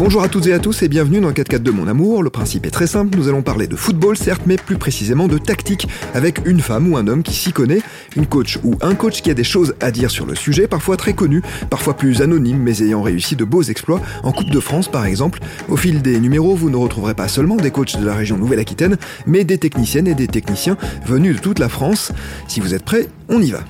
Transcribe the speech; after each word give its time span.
Bonjour 0.00 0.22
à 0.22 0.30
toutes 0.30 0.46
et 0.46 0.54
à 0.54 0.58
tous 0.58 0.82
et 0.82 0.88
bienvenue 0.88 1.20
dans 1.20 1.30
4 1.30 1.46
4 1.46 1.62
de 1.62 1.70
mon 1.70 1.86
amour. 1.86 2.22
Le 2.22 2.30
principe 2.30 2.64
est 2.64 2.70
très 2.70 2.86
simple, 2.86 3.18
nous 3.18 3.28
allons 3.28 3.42
parler 3.42 3.66
de 3.66 3.76
football 3.76 4.16
certes, 4.16 4.40
mais 4.46 4.56
plus 4.56 4.78
précisément 4.78 5.28
de 5.28 5.36
tactique 5.36 5.88
avec 6.14 6.40
une 6.46 6.60
femme 6.60 6.90
ou 6.90 6.96
un 6.96 7.06
homme 7.06 7.22
qui 7.22 7.34
s'y 7.34 7.52
connaît, 7.52 7.82
une 8.16 8.26
coach 8.26 8.58
ou 8.64 8.76
un 8.80 8.94
coach 8.94 9.20
qui 9.20 9.30
a 9.30 9.34
des 9.34 9.44
choses 9.44 9.74
à 9.78 9.90
dire 9.90 10.10
sur 10.10 10.24
le 10.24 10.34
sujet, 10.34 10.68
parfois 10.68 10.96
très 10.96 11.12
connu, 11.12 11.42
parfois 11.68 11.98
plus 11.98 12.22
anonyme, 12.22 12.56
mais 12.56 12.80
ayant 12.80 13.02
réussi 13.02 13.36
de 13.36 13.44
beaux 13.44 13.60
exploits 13.60 14.00
en 14.22 14.32
Coupe 14.32 14.48
de 14.48 14.60
France 14.60 14.90
par 14.90 15.04
exemple. 15.04 15.40
Au 15.68 15.76
fil 15.76 16.00
des 16.00 16.18
numéros, 16.18 16.54
vous 16.54 16.70
ne 16.70 16.76
retrouverez 16.76 17.12
pas 17.12 17.28
seulement 17.28 17.56
des 17.56 17.70
coachs 17.70 18.00
de 18.00 18.06
la 18.06 18.14
région 18.14 18.38
Nouvelle-Aquitaine, 18.38 18.96
mais 19.26 19.44
des 19.44 19.58
techniciennes 19.58 20.08
et 20.08 20.14
des 20.14 20.28
techniciens 20.28 20.78
venus 21.04 21.36
de 21.36 21.42
toute 21.42 21.58
la 21.58 21.68
France. 21.68 22.10
Si 22.48 22.60
vous 22.60 22.72
êtes 22.72 22.86
prêts, 22.86 23.06
on 23.28 23.42
y 23.42 23.50
va. 23.50 23.60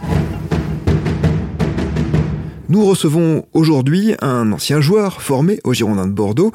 Nous 2.71 2.87
recevons 2.87 3.45
aujourd'hui 3.53 4.15
un 4.23 4.53
ancien 4.53 4.81
joueur 4.81 5.23
formé 5.23 5.59
au 5.65 5.75
Girondin 5.75 6.07
de 6.07 6.13
Bordeaux 6.13 6.53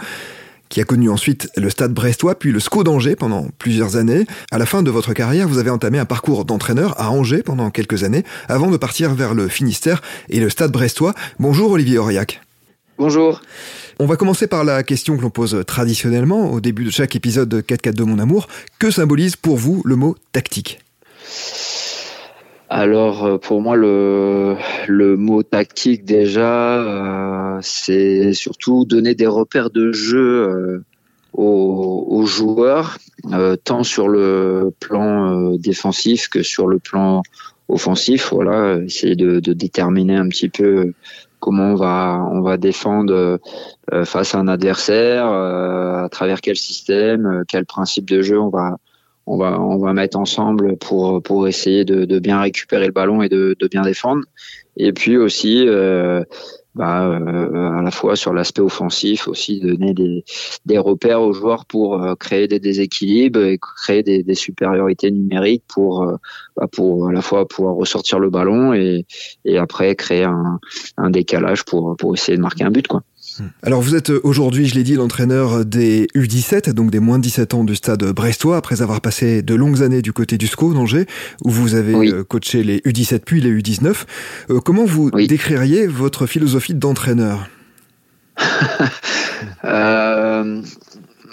qui 0.70 0.80
a 0.80 0.86
connu 0.86 1.10
ensuite 1.10 1.50
le 1.58 1.70
stade 1.70 1.94
brestois 1.94 2.36
puis 2.36 2.54
le 2.54 2.62
SCO 2.62 2.86
d'Angers 2.86 3.18
pendant 3.18 3.50
plusieurs 3.60 3.98
années. 3.98 4.26
À 4.50 4.58
la 4.58 4.66
fin 4.66 4.82
de 4.82 4.90
votre 4.90 5.12
carrière, 5.12 5.50
vous 5.50 5.58
avez 5.58 5.72
entamé 5.72 6.00
un 6.00 6.06
parcours 6.06 6.46
d'entraîneur 6.46 6.98
à 7.02 7.12
Angers 7.12 7.44
pendant 7.44 7.70
quelques 7.70 8.06
années 8.06 8.24
avant 8.48 8.72
de 8.72 8.78
partir 8.78 9.14
vers 9.14 9.34
le 9.34 9.50
Finistère 9.50 10.02
et 10.30 10.40
le 10.40 10.50
stade 10.50 10.72
brestois. 10.72 11.16
Bonjour 11.38 11.72
Olivier 11.72 11.98
Aurillac. 11.98 12.40
Bonjour. 12.98 13.42
On 14.00 14.06
va 14.06 14.16
commencer 14.16 14.48
par 14.48 14.64
la 14.64 14.84
question 14.84 15.18
que 15.18 15.22
l'on 15.22 15.30
pose 15.30 15.66
traditionnellement 15.68 16.50
au 16.50 16.62
début 16.62 16.86
de 16.86 16.92
chaque 16.92 17.18
épisode 17.18 17.50
de 17.50 17.60
4 17.60 17.82
4 17.82 17.94
de 17.94 18.04
mon 18.06 18.20
amour. 18.20 18.48
Que 18.80 18.90
symbolise 18.90 19.36
pour 19.36 19.58
vous 19.58 19.82
le 19.84 19.98
mot 19.98 20.16
tactique? 20.32 20.80
Alors 22.76 23.24
euh, 23.26 23.38
pour 23.38 23.62
moi 23.62 23.78
le, 23.78 24.58
le 24.90 25.16
mot 25.16 25.44
tactique 25.44 26.04
déjà 26.04 26.82
euh, 26.82 27.60
c'est 27.62 28.34
surtout 28.34 28.84
donner 28.84 29.16
des 29.16 29.28
repères 29.28 29.70
de 29.70 29.94
jeu 29.94 30.50
euh, 30.50 30.84
aux, 31.32 32.06
aux, 32.10 32.26
joueurs 32.26 32.98
tant 33.64 33.84
sur 33.84 34.10
le 34.10 34.74
plan 34.82 35.52
défensif 35.58 36.28
que 36.28 36.44
sur 36.44 36.68
le 36.68 36.80
plan 36.80 37.22
offensif. 37.68 38.32
Voilà 38.32 38.78
essayer 38.78 39.16
de, 39.16 39.40
de, 39.40 39.54
déterminer 39.54 40.16
un 40.16 40.28
petit 40.30 40.48
peu 40.48 40.94
comment 41.40 41.72
on 41.72 41.76
va 41.76 42.26
on 42.32 42.42
va 42.42 42.56
défendre 42.56 43.40
face 44.06 44.34
à 44.34 44.40
un 44.40 44.48
adversaire 44.48 45.26
à 45.26 46.08
travers 46.10 46.40
quel 46.40 46.56
système 46.56 47.44
quel 47.50 47.66
principe 47.66 48.10
de 48.10 48.22
jeu 48.22 48.40
on 48.40 48.50
va 48.50 48.78
on 49.28 49.38
va 49.38 49.60
on 49.60 49.78
va 49.78 49.94
mettre 49.94 50.18
ensemble 50.18 50.78
pour 50.78 51.22
pour 51.24 51.48
essayer 51.48 51.86
de, 51.86 52.06
de 52.06 52.20
bien 52.20 52.40
récupérer 52.42 52.86
le 52.88 52.92
ballon 52.92 53.22
et 53.22 53.30
de, 53.30 53.56
de 53.60 53.68
bien 53.68 53.82
défendre. 53.82 54.24
Et 54.78 54.92
puis 54.94 55.18
aussi 55.18 55.68
euh, 55.68 56.24
bah, 56.76 57.08
euh, 57.08 57.80
à 57.80 57.82
la 57.82 57.92
fois 57.92 58.18
sur 58.18 58.34
l'aspect 58.34 58.62
offensif 58.62 59.30
aussi 59.30 59.62
donner 59.62 59.94
des, 59.94 60.26
des 60.66 60.78
repères 60.78 61.22
aux 61.22 61.32
joueurs 61.32 61.66
pour 61.66 62.04
euh, 62.04 62.16
créer 62.16 62.50
des 62.50 62.60
déséquilibres 62.60 63.40
et 63.40 63.58
créer 63.58 64.04
des, 64.04 64.24
des 64.24 64.36
supériorités 64.36 65.10
numériques 65.10 65.64
pour 65.70 66.04
euh, 66.04 66.18
bah, 66.58 66.68
pour 66.70 67.08
à 67.08 67.14
la 67.14 67.22
fois 67.22 67.48
pouvoir 67.48 67.76
ressortir 67.76 68.20
le 68.20 68.30
ballon 68.30 68.74
et, 68.74 69.06
et 69.46 69.58
après 69.58 69.96
créer 69.96 70.26
un, 70.26 70.60
un 70.98 71.10
décalage 71.10 71.64
pour 71.64 71.96
pour 71.96 72.14
essayer 72.14 72.36
de 72.38 72.42
marquer 72.42 72.66
un 72.66 72.72
but 72.72 72.88
quoi. 72.88 73.02
Alors 73.64 73.82
vous 73.82 73.96
êtes 73.96 74.10
aujourd'hui, 74.10 74.66
je 74.66 74.76
l'ai 74.76 74.84
dit, 74.84 74.96
l'entraîneur 74.96 75.66
des 75.66 76.08
U17, 76.16 76.72
donc 76.72 76.92
des 76.92 77.00
moins 77.00 77.18
de 77.18 77.24
17 77.24 77.54
ans 77.54 77.64
du 77.64 77.76
stade 77.76 78.04
brestois, 78.04 78.58
après 78.58 78.82
avoir 78.82 79.02
passé 79.02 79.42
de 79.42 79.56
longues 79.56 79.82
années 79.82 80.02
du 80.02 80.14
côté 80.14 80.38
du 80.38 80.48
SCO 80.48 80.74
d'Angers, 80.74 81.06
où 81.44 81.50
vous 81.50 81.76
avez 81.76 81.94
oui. 81.94 82.12
Euh, 82.12 82.24
coaché 82.24 82.64
les 82.64 82.80
U17 82.80 83.20
puis 83.26 83.42
les 83.42 83.52
U19. 83.52 84.06
Euh, 84.50 84.60
comment 84.60 84.86
vous 84.86 85.10
oui. 85.14 85.28
décririez 85.28 85.88
votre 85.88 86.26
philosophie 86.26 86.74
d'entraîneur? 86.74 87.48
Euh, 89.66 90.62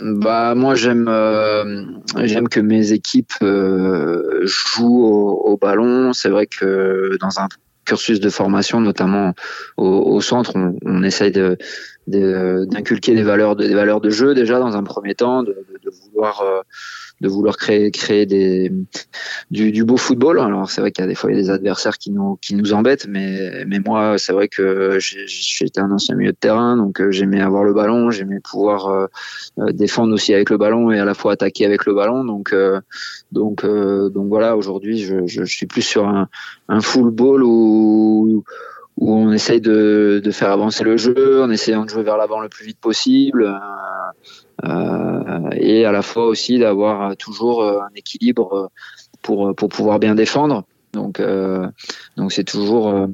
bah 0.03 0.55
moi 0.55 0.75
j'aime 0.75 1.07
euh, 1.09 1.85
j'aime 2.25 2.49
que 2.49 2.61
mes 2.61 2.93
équipes 2.93 3.33
euh, 3.43 4.41
jouent 4.43 5.05
au, 5.05 5.53
au 5.53 5.57
ballon. 5.57 6.13
C'est 6.13 6.29
vrai 6.29 6.47
que 6.47 7.17
dans 7.21 7.39
un 7.39 7.49
cursus 7.85 8.21
de 8.21 8.31
formation, 8.31 8.81
notamment 8.81 9.35
au, 9.77 9.87
au 9.87 10.21
centre, 10.21 10.53
on, 10.57 10.77
on 10.85 11.03
essaye 11.03 11.31
de, 11.31 11.59
d'inculquer 12.07 13.15
des 13.15 13.23
valeurs 13.23 13.57
de, 13.57 13.67
des 13.67 13.75
valeurs 13.75 14.01
de 14.01 14.11
jeu 14.11 14.35
déjà 14.35 14.59
dans 14.59 14.77
un 14.77 14.83
premier 14.83 15.15
temps, 15.15 15.43
de, 15.43 15.53
de, 15.53 15.79
de 15.85 15.91
vouloir 15.91 16.41
euh, 16.43 16.61
de 17.23 17.29
vouloir 17.29 17.57
créer 17.57 17.91
créer 17.93 18.27
des 18.27 18.73
du, 19.51 19.71
du 19.71 19.85
beau 19.85 19.97
football. 19.97 20.41
Alors 20.41 20.69
c'est 20.69 20.81
vrai 20.81 20.91
qu'il 20.91 21.03
y 21.03 21.07
a 21.07 21.09
des 21.09 21.15
fois 21.15 21.31
il 21.31 21.37
y 21.37 21.39
a 21.39 21.43
des 21.43 21.51
adversaires 21.51 21.97
qui 21.97 22.11
nous 22.11 22.37
qui 22.43 22.55
nous 22.55 22.73
embêtent, 22.73 23.07
mais 23.09 23.65
mais 23.65 23.79
moi 23.79 24.19
c'est 24.19 24.33
vrai 24.33 24.49
que 24.49 24.99
j'étais 24.99 25.81
un 25.81 25.93
ancien 25.93 26.17
milieu 26.17 26.33
de 26.33 26.37
terrain, 26.37 26.77
donc 26.77 27.01
euh, 27.01 27.13
j'aimais 27.13 27.41
avoir 27.41 27.63
le 27.63 27.73
ballon, 27.73 28.11
j'aimais 28.11 28.41
pouvoir 28.41 28.89
euh, 28.89 29.07
défendre 29.73 30.13
aussi 30.13 30.35
avec 30.35 30.51
le 30.51 30.57
ballon 30.57 30.91
et 30.91 30.99
à 30.99 31.05
la 31.05 31.15
fois 31.15 31.33
attaquer 31.33 31.65
avec 31.65 31.87
le 31.87 31.95
ballon. 31.95 32.25
Donc 32.25 32.53
euh, 32.53 32.81
donc 33.31 33.65
donc 33.65 34.29
voilà 34.29 34.57
aujourd'hui 34.57 34.99
je, 34.99 35.27
je, 35.27 35.45
suis 35.45 35.67
plus 35.67 35.83
sur 35.83 36.09
un, 36.09 36.29
un 36.69 36.81
football 36.81 37.45
où 37.45 38.45
où 38.99 39.15
on 39.15 39.33
essaye 39.33 39.61
de, 39.61 40.21
de, 40.23 40.31
faire 40.31 40.51
avancer 40.51 40.85
le 40.85 40.97
jeu 40.97 41.43
en 41.43 41.51
essayant 41.51 41.85
de 41.85 41.91
jouer 41.91 42.03
vers 42.03 42.17
l'avant 42.17 42.41
le 42.41 42.49
plus 42.49 42.67
vite 42.67 42.79
possible 42.79 43.59
euh, 44.65 45.51
et 45.53 45.85
à 45.85 45.93
la 45.93 46.03
fois 46.03 46.27
aussi 46.27 46.59
d'avoir 46.59 47.17
toujours 47.17 47.65
un 47.65 47.91
équilibre 47.97 48.71
pour, 49.23 49.55
pour 49.55 49.69
pouvoir 49.69 49.99
bien 49.99 50.15
défendre. 50.15 50.65
Donc 50.93 51.21
euh, 51.21 51.67
donc 52.17 52.33
c'est 52.33 52.45
toujours 52.45 52.89
euh, 52.89 53.07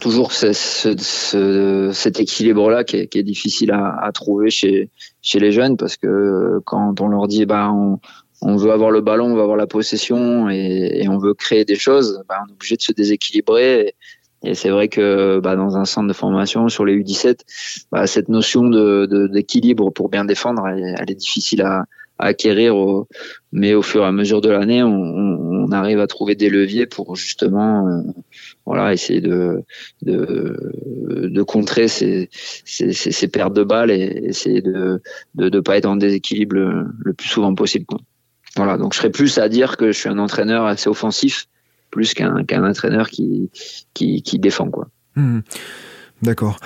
toujours 0.00 0.32
ce, 0.32 0.52
ce, 0.52 0.96
ce, 0.96 1.90
cet 1.92 2.20
équilibre 2.20 2.70
là 2.70 2.84
qui 2.84 2.96
est, 2.96 3.06
qui 3.08 3.18
est 3.18 3.24
difficile 3.24 3.72
à, 3.72 3.98
à, 4.00 4.12
trouver 4.12 4.50
chez 4.50 4.88
chez 5.20 5.40
les 5.40 5.50
jeunes 5.50 5.76
parce 5.76 5.96
que 5.96 6.60
quand 6.64 7.00
on 7.00 7.08
leur 7.08 7.26
dit 7.26 7.44
bah 7.44 7.70
on, 7.72 7.98
on 8.42 8.56
veut 8.56 8.72
avoir 8.72 8.90
le 8.90 9.00
ballon, 9.00 9.26
on 9.26 9.34
veut 9.34 9.42
avoir 9.42 9.56
la 9.56 9.66
possession 9.66 10.50
et, 10.50 11.00
et 11.02 11.08
on 11.08 11.18
veut 11.18 11.32
créer 11.34 11.64
des 11.64 11.76
choses, 11.76 12.22
bah, 12.28 12.40
on 12.44 12.50
est 12.50 12.52
obligé 12.52 12.76
de 12.76 12.82
se 12.82 12.92
déséquilibrer. 12.92 13.94
Et, 14.44 14.54
c'est 14.54 14.70
vrai 14.70 14.88
que 14.88 15.40
bah, 15.40 15.56
dans 15.56 15.76
un 15.76 15.84
centre 15.84 16.08
de 16.08 16.12
formation 16.12 16.68
sur 16.68 16.84
les 16.84 16.96
U17, 16.96 17.40
bah, 17.90 18.06
cette 18.06 18.28
notion 18.28 18.64
de, 18.64 19.28
d'équilibre 19.32 19.90
pour 19.90 20.08
bien 20.08 20.24
défendre, 20.24 20.66
elle, 20.66 20.96
elle 20.98 21.10
est 21.10 21.14
difficile 21.14 21.62
à, 21.62 21.86
à 22.18 22.26
acquérir. 22.26 22.76
Au, 22.76 23.08
mais 23.52 23.74
au 23.74 23.82
fur 23.82 24.02
et 24.02 24.06
à 24.06 24.12
mesure 24.12 24.40
de 24.40 24.50
l'année, 24.50 24.82
on, 24.82 24.88
on, 24.90 25.72
arrive 25.72 26.00
à 26.00 26.06
trouver 26.06 26.34
des 26.34 26.50
leviers 26.50 26.86
pour 26.86 27.16
justement, 27.16 27.88
euh, 27.88 28.02
voilà, 28.66 28.92
essayer 28.92 29.20
de 29.20 29.62
de, 30.02 31.28
de 31.28 31.42
contrer 31.42 31.88
ces, 31.88 32.28
ces, 32.32 32.92
ces, 32.92 33.12
ces, 33.12 33.28
pertes 33.28 33.54
de 33.54 33.64
balles 33.64 33.90
et 33.90 34.22
essayer 34.24 34.60
de 34.60 35.00
de, 35.34 35.48
de 35.48 35.60
pas 35.60 35.76
être 35.78 35.86
en 35.86 35.96
déséquilibre 35.96 36.56
le, 36.56 36.86
le 37.04 37.12
plus 37.14 37.28
souvent 37.28 37.54
possible. 37.54 37.86
Quoi. 37.86 37.98
Voilà, 38.56 38.76
donc 38.76 38.92
je 38.92 38.98
serais 38.98 39.10
plus 39.10 39.38
à 39.38 39.48
dire 39.48 39.76
que 39.76 39.92
je 39.92 39.98
suis 39.98 40.08
un 40.08 40.18
entraîneur 40.18 40.66
assez 40.66 40.88
offensif 40.88 41.46
plus 41.92 42.14
qu'un 42.14 42.42
qu'un 42.42 42.68
entraîneur 42.68 43.08
qui, 43.08 43.50
qui, 43.94 44.22
qui 44.22 44.40
défend 44.40 44.68
quoi. 44.68 44.88
Mmh. 45.14 45.40
D'accord. 46.22 46.58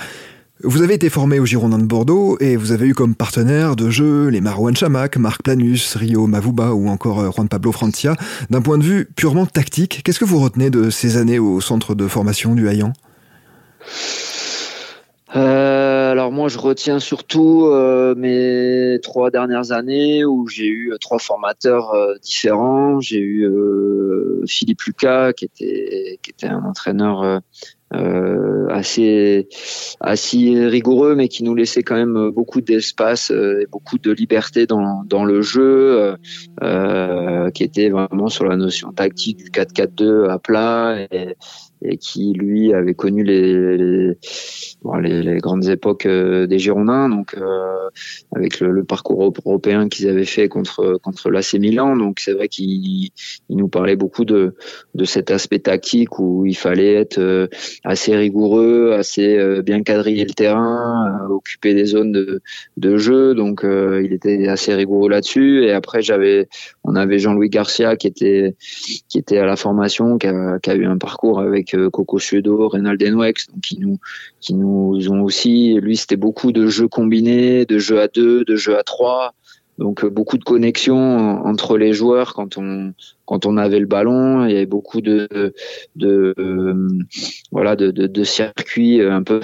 Vous 0.62 0.80
avez 0.80 0.94
été 0.94 1.10
formé 1.10 1.38
au 1.38 1.44
Girondin 1.44 1.78
de 1.78 1.84
Bordeaux 1.84 2.38
et 2.40 2.56
vous 2.56 2.72
avez 2.72 2.86
eu 2.86 2.94
comme 2.94 3.14
partenaire 3.14 3.76
de 3.76 3.90
jeu 3.90 4.28
les 4.28 4.40
Marouane 4.40 4.74
Chamac, 4.74 5.18
Marc 5.18 5.42
Planus, 5.42 5.96
Rio 5.96 6.26
Mavuba 6.26 6.72
ou 6.72 6.88
encore 6.88 7.30
Juan 7.30 7.46
Pablo 7.46 7.72
Francia. 7.72 8.16
D'un 8.48 8.62
point 8.62 8.78
de 8.78 8.82
vue 8.82 9.06
purement 9.16 9.44
tactique, 9.44 10.00
qu'est-ce 10.02 10.18
que 10.18 10.24
vous 10.24 10.40
retenez 10.40 10.70
de 10.70 10.88
ces 10.88 11.18
années 11.18 11.38
au 11.38 11.60
centre 11.60 11.94
de 11.94 12.08
formation 12.08 12.54
du 12.54 12.68
Hayan? 12.68 12.94
Euh, 15.34 15.95
alors 16.16 16.32
moi, 16.32 16.48
je 16.48 16.56
retiens 16.56 16.98
surtout 16.98 17.66
euh, 17.66 18.14
mes 18.14 18.98
trois 19.02 19.30
dernières 19.30 19.70
années 19.70 20.24
où 20.24 20.48
j'ai 20.48 20.66
eu 20.66 20.94
trois 20.98 21.18
formateurs 21.18 21.92
euh, 21.92 22.14
différents. 22.22 23.00
J'ai 23.02 23.18
eu 23.18 23.44
euh, 23.44 24.42
Philippe 24.46 24.80
Lucas, 24.84 25.34
qui 25.34 25.44
était 25.44 26.18
qui 26.22 26.30
était 26.30 26.46
un 26.46 26.64
entraîneur 26.64 27.42
euh, 27.94 28.66
assez 28.68 29.48
assez 30.00 30.66
rigoureux 30.66 31.14
mais 31.14 31.28
qui 31.28 31.44
nous 31.44 31.54
laissait 31.54 31.84
quand 31.84 31.94
même 31.94 32.30
beaucoup 32.30 32.60
d'espace 32.60 33.30
euh, 33.30 33.60
et 33.60 33.66
beaucoup 33.66 33.96
de 33.98 34.10
liberté 34.10 34.66
dans 34.66 35.04
dans 35.04 35.24
le 35.24 35.40
jeu 35.40 36.16
euh, 36.64 37.50
qui 37.52 37.62
était 37.62 37.90
vraiment 37.90 38.26
sur 38.28 38.44
la 38.44 38.56
notion 38.56 38.90
tactique 38.90 39.36
du 39.36 39.50
4-4-2 39.50 40.28
à 40.28 40.40
plat 40.40 40.96
et, 41.12 41.36
et 41.86 41.96
qui 41.96 42.32
lui 42.32 42.72
avait 42.74 42.94
connu 42.94 43.22
les 43.24 44.14
les, 45.02 45.38
grandes 45.38 45.68
époques 45.68 46.06
des 46.06 46.58
Girondins 46.58 47.08
donc 47.08 47.36
avec 48.34 48.60
le, 48.60 48.84
parcours 48.84 49.32
européen 49.44 49.88
qu'ils 49.88 50.08
avaient 50.08 50.24
fait 50.24 50.48
contre 50.48 50.98
contre 51.02 51.30
l'AC 51.30 51.54
Milan 51.54 51.96
donc 51.96 52.20
c'est 52.20 52.32
vrai 52.32 52.48
qu'il 52.48 53.10
il 53.48 53.56
nous 53.56 53.68
parlait 53.68 53.96
beaucoup 53.96 54.24
de 54.24 54.54
de 54.94 55.04
cet 55.04 55.30
aspect 55.30 55.58
tactique 55.58 56.18
où 56.18 56.46
il 56.46 56.56
fallait 56.56 56.94
être 56.94 57.48
assez 57.84 58.16
rigoureux, 58.16 58.92
assez 58.92 59.36
euh, 59.36 59.62
bien 59.62 59.82
quadriller 59.82 60.24
le 60.24 60.32
terrain, 60.32 61.20
euh, 61.22 61.34
occuper 61.34 61.74
des 61.74 61.84
zones 61.84 62.12
de, 62.12 62.42
de 62.76 62.96
jeu. 62.96 63.34
Donc 63.34 63.64
euh, 63.64 64.02
il 64.04 64.12
était 64.12 64.48
assez 64.48 64.74
rigoureux 64.74 65.10
là-dessus. 65.10 65.64
Et 65.64 65.72
après 65.72 66.02
j'avais, 66.02 66.48
on 66.84 66.94
avait 66.94 67.18
Jean-Louis 67.18 67.50
Garcia 67.50 67.96
qui 67.96 68.06
était 68.06 68.56
qui 69.08 69.18
était 69.18 69.38
à 69.38 69.46
la 69.46 69.56
formation, 69.56 70.18
qui 70.18 70.26
a, 70.26 70.58
qui 70.60 70.70
a 70.70 70.74
eu 70.74 70.86
un 70.86 70.98
parcours 70.98 71.40
avec 71.40 71.75
Coco 71.92 72.18
Suedo, 72.18 72.68
Reynald 72.68 73.00
Denwex, 73.00 73.48
qui 73.62 73.78
nous 73.78 73.98
qui 74.40 74.54
nous 74.54 75.10
ont 75.10 75.22
aussi, 75.22 75.78
lui, 75.80 75.96
c'était 75.96 76.16
beaucoup 76.16 76.52
de 76.52 76.66
jeux 76.68 76.88
combinés, 76.88 77.64
de 77.66 77.78
jeux 77.78 78.00
à 78.00 78.08
deux, 78.08 78.44
de 78.44 78.56
jeux 78.56 78.78
à 78.78 78.82
trois. 78.82 79.34
Donc 79.78 80.04
euh, 80.04 80.08
beaucoup 80.08 80.38
de 80.38 80.44
connexions 80.44 81.44
entre 81.44 81.76
les 81.76 81.92
joueurs 81.92 82.34
quand 82.34 82.56
on 82.56 82.94
quand 83.24 83.46
on 83.46 83.56
avait 83.56 83.80
le 83.80 83.86
ballon. 83.86 84.46
Il 84.46 84.52
y 84.52 84.56
avait 84.56 84.66
beaucoup 84.66 85.00
de 85.00 85.28
de, 85.96 86.34
euh, 86.38 86.88
voilà 87.52 87.76
de, 87.76 88.24
circuits 88.24 89.02
un 89.02 89.22
peu 89.22 89.40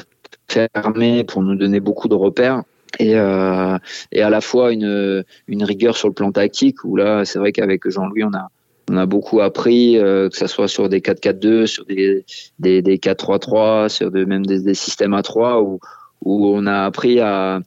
fermés 0.49 1.25
pour 1.25 1.43
nous 1.43 1.55
donner 1.55 1.81
beaucoup 1.81 2.09
de 2.09 2.15
repères. 2.15 2.63
Et, 2.99 3.17
euh, 3.17 3.79
et 4.13 4.21
à 4.21 4.29
la 4.29 4.43
fois 4.43 4.71
une, 4.71 5.25
une 5.47 5.65
rigueur 5.65 5.97
sur 5.97 6.09
le 6.09 6.15
plan 6.15 6.31
tactique 6.31 6.85
où 6.85 6.95
là 6.97 7.25
c'est 7.25 7.39
vrai 7.39 7.51
qu'avec 7.53 7.89
Jean-Louis 7.89 8.25
on 8.25 8.35
a 8.35 8.49
on 8.91 8.97
a 8.97 9.07
beaucoup 9.07 9.41
appris 9.41 9.97
euh, 9.99 10.29
que 10.29 10.37
ça 10.37 10.49
soit 10.49 10.69
sur 10.69 10.89
des 10.89 11.01
4-4-2 11.01 11.67
sur 11.67 11.85
des 11.87 12.25
des, 12.59 12.83
des 12.83 12.99
4-3-3 12.99 13.89
sur 13.89 14.11
de, 14.11 14.25
même 14.25 14.45
des, 14.45 14.61
des 14.61 14.75
systèmes 14.75 15.15
à 15.15 15.23
3 15.23 15.63
où 15.63 15.81
où 16.25 16.49
on 16.49 16.67
a 16.67 16.85
appris 16.85 17.21
à 17.21 17.61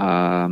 à, 0.00 0.48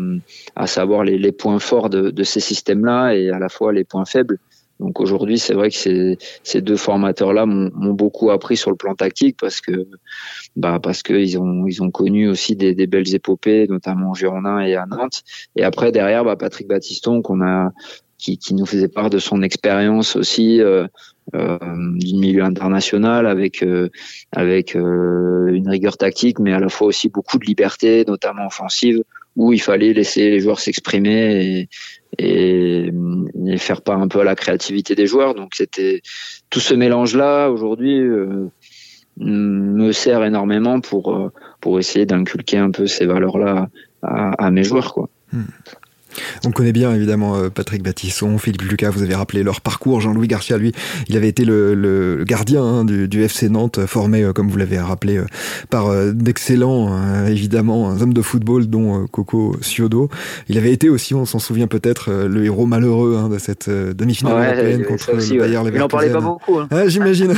à 0.57 0.67
savoir 0.67 1.05
les, 1.05 1.19
les, 1.19 1.31
points 1.31 1.61
forts 1.61 1.89
de, 1.89 2.11
de 2.11 2.23
ces 2.25 2.41
systèmes-là 2.41 3.13
et 3.15 3.31
à 3.31 3.39
la 3.39 3.49
fois 3.49 3.73
les 3.73 3.85
points 3.85 4.05
faibles. 4.05 4.41
Donc 4.81 5.01
aujourd'hui, 5.01 5.39
c'est 5.39 5.55
vrai 5.55 5.71
que 5.71 5.77
ces, 5.77 6.19
ces 6.43 6.61
deux 6.61 6.77
formateurs-là 6.77 7.47
m'ont 7.47 7.95
beaucoup 7.95 8.31
appris 8.31 8.57
sur 8.57 8.71
le 8.71 8.77
plan 8.77 8.95
tactique 8.95 9.37
parce 9.41 9.61
que 9.61 9.87
bah 10.55 10.79
parce 10.83 11.03
qu'ils 11.03 11.39
ont 11.39 11.67
ils 11.67 11.83
ont 11.83 11.91
connu 11.91 12.29
aussi 12.29 12.57
des, 12.57 12.75
des 12.75 12.87
belles 12.87 13.15
épopées, 13.15 13.67
notamment 13.69 14.11
en 14.11 14.15
Girondin 14.15 14.61
et 14.61 14.75
à 14.75 14.85
Nantes. 14.85 15.23
Et 15.57 15.65
après 15.65 15.93
derrière, 15.93 16.25
bah, 16.25 16.37
Patrick 16.37 16.69
Battiston 16.69 17.23
qu'on 17.23 17.41
a 17.43 17.73
qui, 18.19 18.39
qui, 18.39 18.55
nous 18.55 18.67
faisait 18.67 18.89
part 18.89 19.11
de 19.11 19.19
son 19.19 19.43
expérience 19.43 20.17
aussi 20.17 20.61
euh, 20.61 20.87
euh, 21.35 21.59
du 21.97 22.15
milieu 22.15 22.45
international 22.45 23.27
avec 23.27 23.65
euh, 23.65 23.89
avec 24.31 24.77
euh, 24.77 25.49
une 25.49 25.69
rigueur 25.69 25.97
tactique, 25.97 26.39
mais 26.39 26.53
à 26.53 26.61
la 26.61 26.69
fois 26.69 26.87
aussi 26.87 27.09
beaucoup 27.09 27.39
de 27.39 27.45
liberté, 27.45 28.05
notamment 28.07 28.47
offensive, 28.47 29.03
où 29.35 29.53
il 29.53 29.61
fallait 29.61 29.93
laisser 29.93 30.31
les 30.31 30.39
joueurs 30.39 30.61
s'exprimer 30.61 31.45
et, 31.45 31.69
et, 32.19 32.93
et, 33.45 33.59
faire 33.59 33.83
part 33.83 34.01
un 34.01 34.07
peu 34.07 34.21
à 34.21 34.25
la 34.25 34.37
créativité 34.37 34.95
des 34.95 35.09
joueurs. 35.09 35.35
Donc 35.35 35.57
c'était 35.57 36.01
tout 36.49 36.61
ce 36.61 36.75
mélange-là 36.75 37.49
aujourd'hui 37.49 37.99
euh, 37.99 38.49
me 39.19 39.91
sert 39.91 40.23
énormément 40.23 40.81
pour 40.81 41.33
pour 41.61 41.81
essayer 41.81 42.07
d'inculquer 42.07 42.59
un 42.59 42.71
peu 42.71 42.87
ces 42.87 43.05
valeurs-là 43.05 43.69
à, 44.03 44.47
à, 44.47 44.51
mes 44.53 44.63
joueurs, 44.63 44.95
quoi. 44.95 45.09
Hmm. 45.33 45.43
On 46.45 46.51
connaît 46.51 46.73
bien 46.73 46.95
évidemment 46.95 47.37
euh, 47.37 47.51
Patrick 47.51 47.83
Battisson, 47.83 48.39
Philippe 48.39 48.63
Lucas, 48.63 48.91
vous 48.91 49.03
avez 49.03 49.15
rappelé 49.15 49.43
leur 49.43 49.61
parcours. 49.61 50.01
Jean-Louis 50.01 50.29
Garcia, 50.29 50.59
lui, 50.59 50.73
il 51.09 51.17
avait 51.17 51.29
été 51.29 51.45
le, 51.45 51.75
le 51.75 52.25
gardien 52.25 52.63
hein, 52.63 52.85
du, 52.85 53.09
du, 53.09 53.23
FC 53.23 53.49
Nantes, 53.49 53.87
formé, 53.87 54.23
euh, 54.23 54.33
comme 54.33 54.49
vous 54.49 54.59
l'avez 54.59 54.79
rappelé, 54.79 55.19
euh, 55.19 55.27
par 55.71 55.87
d'excellents, 56.13 57.27
évidemment, 57.27 57.89
hommes 57.89 58.13
de 58.13 58.23
football, 58.23 58.67
dont 58.67 59.07
Coco 59.07 59.57
Ciodo. 59.61 60.09
Il 60.49 60.59
avait 60.59 60.73
été 60.73 60.89
aussi, 60.89 61.15
on 61.15 61.25
s'en 61.25 61.39
souvient 61.39 61.67
peut-être, 61.67 62.11
le 62.11 62.45
héros 62.45 62.67
malheureux 62.67 63.17
hein, 63.19 63.29
de 63.29 63.39
cette 63.39 63.69
demi-finale 63.69 64.35
ouais, 64.35 64.55
européenne 64.55 64.85
contre 64.85 65.15
aussi, 65.15 65.39
ouais. 65.39 65.51
Il 65.51 65.83
en 65.83 65.89
parlait 65.89 66.11
pas 66.11 66.21
beaucoup. 66.21 66.59
Hein. 66.59 66.69
Ah, 66.71 66.89
J'imagine. 66.89 67.35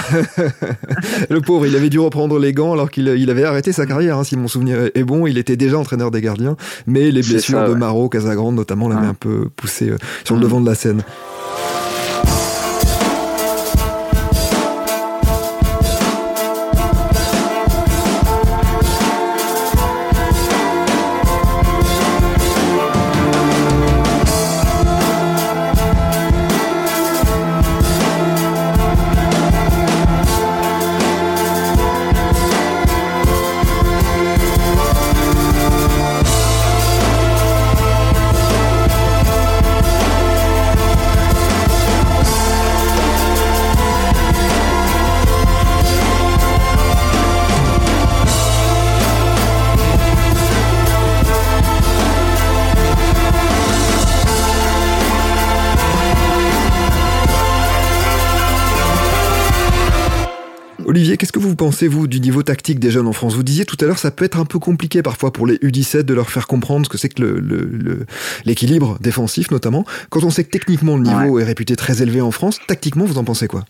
le 1.31 1.41
pauvre, 1.41 1.67
il 1.67 1.77
avait 1.77 1.89
dû 1.89 1.99
reprendre 1.99 2.39
les 2.39 2.53
gants 2.53 2.73
alors 2.73 2.91
qu'il 2.91 3.09
il 3.09 3.31
avait 3.31 3.45
arrêté 3.45 3.73
sa 3.73 3.87
carrière, 3.87 4.19
hein, 4.19 4.25
si 4.25 4.37
mon 4.37 4.49
souvenir 4.49 4.79
est 4.95 5.05
bon. 5.05 5.27
Il 5.27 5.39
était 5.39 5.57
déjà 5.57 5.79
entraîneur 5.79 6.11
des 6.11 6.21
gardiens, 6.21 6.57
mais 6.87 7.11
les 7.11 7.23
blessures 7.23 7.59
ça, 7.59 7.69
de 7.69 7.75
Maro, 7.75 8.09
Casagrande, 8.09 8.57
notamment 8.69 8.89
l'avait 8.89 9.07
un 9.07 9.15
peu 9.15 9.49
poussé 9.57 9.91
sur 10.25 10.35
le 10.35 10.43
devant 10.43 10.61
de 10.61 10.67
la 10.67 10.75
scène. 10.75 11.03
Olivier, 61.69 61.79
qu'est-ce 61.79 61.81
que 61.81 61.87
vous 61.87 61.89
pensez, 61.89 61.89
vous, 61.89 62.07
du 62.07 62.21
niveau 62.21 62.43
tactique 62.43 62.79
des 62.79 62.91
jeunes 62.91 63.07
en 63.07 63.13
France? 63.13 63.35
Vous 63.35 63.43
disiez 63.43 63.65
tout 63.65 63.77
à 63.81 63.85
l'heure, 63.85 63.99
ça 63.99 64.11
peut 64.11 64.25
être 64.25 64.39
un 64.39 64.45
peu 64.45 64.59
compliqué 64.59 65.03
parfois 65.03 65.33
pour 65.33 65.47
les 65.47 65.57
U17 65.57 66.03
de 66.03 66.15
leur 66.15 66.31
faire 66.31 66.47
comprendre 66.47 66.87
ce 66.87 66.91
que 66.91 66.99
c'est 66.99 67.09
que 67.09 67.23
l'équilibre 68.45 68.89
le, 68.89 68.93
le, 68.95 69.03
défensif, 69.03 69.51
notamment. 69.51 69.85
Quand 70.11 70.25
on 70.25 70.31
sait 70.31 70.45
que 70.45 70.51
techniquement 70.51 70.97
le 70.97 71.03
niveau 71.03 71.37
ouais. 71.37 71.43
est 71.43 71.47
réputé 71.47 71.77
très 71.77 72.03
élevé 72.03 72.21
en 72.21 72.31
France, 72.31 72.59
tactiquement, 72.67 73.05
vous 73.05 73.19
en 73.19 73.25
pensez 73.25 73.49
quoi? 73.49 73.65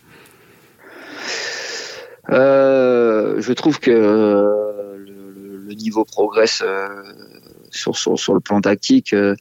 Euh, 2.29 3.41
Je 3.41 3.53
trouve 3.53 3.79
que 3.79 3.91
le, 3.91 5.63
le 5.67 5.73
niveau 5.73 6.05
progresse. 6.05 6.63
Euh 6.65 6.87
sur, 7.71 7.95
sur, 7.95 8.17
sur, 8.17 8.33
le 8.33 8.39
plan 8.39 8.61
tactique. 8.61 9.13
Euh, 9.13 9.35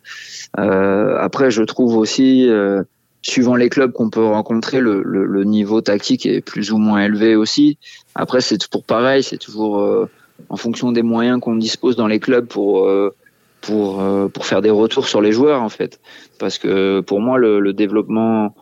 après, 1.19 1.51
je 1.51 1.63
trouve 1.63 1.97
aussi, 1.97 2.49
euh, 2.49 2.83
suivant 3.23 3.57
les 3.57 3.69
clubs 3.69 3.93
qu'on 3.93 4.11
peut 4.11 4.25
rencontrer, 4.25 4.81
le, 4.81 5.03
le, 5.03 5.25
le, 5.25 5.45
niveau 5.45 5.81
tactique 5.81 6.27
est 6.27 6.41
plus 6.41 6.73
ou 6.73 6.79
moins 6.79 7.05
élevé 7.05 7.37
aussi. 7.37 7.79
Après, 8.15 8.41
c'est 8.41 8.59
toujours 8.59 8.85
pareil, 8.85 9.23
c'est 9.23 9.39
toujours 9.39 9.81
euh, 9.81 10.09
en 10.49 10.57
fonction 10.57 10.93
des 10.93 11.03
moyens 11.03 11.41
qu'on 11.41 11.57
dispose 11.57 11.97
dans 11.97 12.07
les 12.07 12.21
clubs 12.21 12.47
pour 12.47 12.87
euh, 12.87 13.15
pour 13.61 14.03
pour 14.33 14.47
faire 14.47 14.63
des 14.63 14.71
retours 14.71 15.09
sur 15.09 15.21
les 15.21 15.33
joueurs 15.33 15.63
en 15.63 15.69
fait. 15.69 15.99
Parce 16.39 16.59
que 16.59 17.01
pour 17.01 17.21
moi, 17.21 17.39
le, 17.39 17.59
le 17.59 17.73
développement 17.73 18.55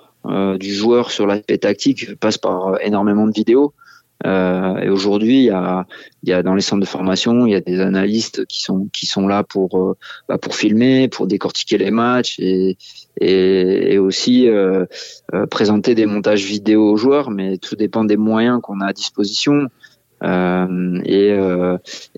du 0.59 0.75
joueur 0.75 1.13
sur 1.13 1.27
l'aspect 1.27 1.59
tactique 1.59 2.19
passe 2.19 2.39
par 2.39 2.81
énormément 2.83 3.27
de 3.27 3.33
vidéos. 3.33 3.75
Euh, 4.25 4.79
et 4.79 4.89
aujourd'hui, 4.89 5.39
il 5.41 5.45
y 5.45 5.51
a, 5.51 5.87
y 6.25 6.33
a 6.33 6.43
dans 6.43 6.55
les 6.55 6.63
centres 6.63 6.81
de 6.81 6.87
formation, 6.87 7.47
il 7.47 7.53
y 7.53 7.55
a 7.55 7.61
des 7.61 7.81
analystes 7.81 8.47
qui 8.47 8.63
sont 8.63 8.89
qui 8.91 9.05
sont 9.05 9.29
là 9.29 9.45
pour 9.45 9.79
euh, 9.79 9.97
bah, 10.29 10.39
pour 10.39 10.55
filmer, 10.55 11.09
pour 11.09 11.27
décortiquer 11.27 11.77
les 11.77 11.91
matchs 11.91 12.39
et 12.39 12.79
et, 13.21 13.93
et 13.93 13.99
aussi 13.99 14.49
euh, 14.49 14.87
euh, 15.35 15.47
présenter 15.47 15.95
des 15.95 16.07
montages 16.07 16.45
vidéo 16.45 16.91
aux 16.91 16.97
joueurs. 16.97 17.31
Mais 17.31 17.59
tout 17.59 17.77
dépend 17.77 18.05
des 18.05 18.17
moyens 18.17 18.61
qu'on 18.63 18.81
a 18.81 18.87
à 18.87 18.93
disposition. 18.93 19.69
Euh, 20.23 20.99
et 21.05 21.37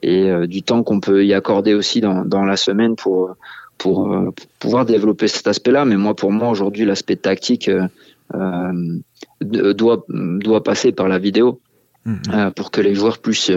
et 0.02 0.46
du 0.46 0.62
temps 0.62 0.84
qu'on 0.84 1.00
peut 1.00 1.26
y 1.26 1.34
accorder 1.34 1.74
aussi 1.74 2.00
dans, 2.00 2.24
dans 2.24 2.44
la 2.44 2.56
semaine 2.56 2.94
pour 2.94 3.34
pour, 3.76 4.08
pour 4.36 4.46
pouvoir 4.60 4.86
développer 4.86 5.26
cet 5.26 5.48
aspect-là. 5.48 5.84
Mais 5.84 5.96
moi, 5.96 6.14
pour 6.14 6.30
moi, 6.30 6.48
aujourd'hui, 6.48 6.84
l'aspect 6.84 7.16
tactique 7.16 7.68
doit 9.40 10.04
doit 10.08 10.62
passer 10.62 10.92
par 10.92 11.08
la 11.08 11.18
vidéo. 11.18 11.60
Euh, 12.32 12.50
pour 12.50 12.70
que 12.70 12.80
les 12.80 12.94
joueurs 12.94 13.18
puissent 13.18 13.52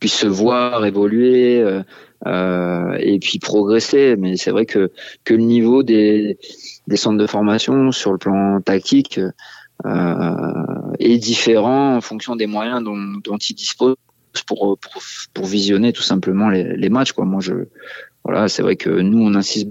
puissent 0.00 0.18
se 0.18 0.26
voir 0.26 0.84
évoluer 0.84 1.62
euh, 2.26 2.96
et 2.98 3.18
puis 3.18 3.38
progresser. 3.38 4.16
Mais 4.16 4.36
c'est 4.36 4.50
vrai 4.50 4.66
que 4.66 4.90
que 5.24 5.34
le 5.34 5.42
niveau 5.42 5.82
des 5.82 6.38
des 6.86 6.96
centres 6.96 7.18
de 7.18 7.26
formation 7.26 7.92
sur 7.92 8.12
le 8.12 8.18
plan 8.18 8.60
tactique 8.60 9.20
euh, 9.84 10.92
est 10.98 11.18
différent 11.18 11.96
en 11.96 12.00
fonction 12.00 12.36
des 12.36 12.46
moyens 12.46 12.82
dont, 12.82 12.98
dont 13.24 13.38
ils 13.38 13.54
disposent 13.54 13.96
pour, 14.46 14.78
pour 14.78 15.02
pour 15.34 15.46
visionner 15.46 15.92
tout 15.92 16.02
simplement 16.02 16.48
les, 16.48 16.76
les 16.76 16.88
matchs. 16.88 17.12
Quoi. 17.12 17.24
Moi, 17.24 17.40
je 17.40 17.54
voilà, 18.24 18.48
c'est 18.48 18.62
vrai 18.62 18.76
que 18.76 18.90
nous 18.90 19.20
on 19.20 19.34
insiste 19.34 19.68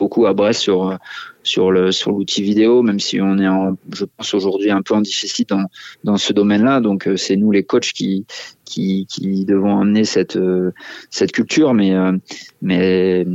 beaucoup 0.00 0.26
à 0.26 0.32
Brest 0.32 0.60
sur 0.60 0.98
sur 1.42 1.70
le 1.70 1.92
sur 1.92 2.10
l'outil 2.10 2.42
vidéo, 2.42 2.82
même 2.82 3.00
si 3.00 3.20
on 3.20 3.38
est 3.38 3.48
en, 3.48 3.76
je 3.92 4.04
pense 4.04 4.34
aujourd'hui 4.34 4.70
un 4.70 4.82
peu 4.82 4.94
en 4.94 5.00
déficit 5.00 5.48
dans 5.50 5.66
dans 6.04 6.16
ce 6.16 6.32
domaine-là. 6.32 6.80
Donc 6.80 7.06
euh, 7.06 7.16
c'est 7.16 7.36
nous 7.36 7.52
les 7.52 7.62
coachs 7.62 7.92
qui 7.92 8.26
qui 8.64 9.06
qui 9.06 9.44
devons 9.44 9.78
amener 9.80 10.04
cette 10.04 10.36
euh, 10.36 10.72
cette 11.10 11.32
culture, 11.32 11.74
mais 11.74 11.94
euh, 11.94 12.16
mais 12.62 13.26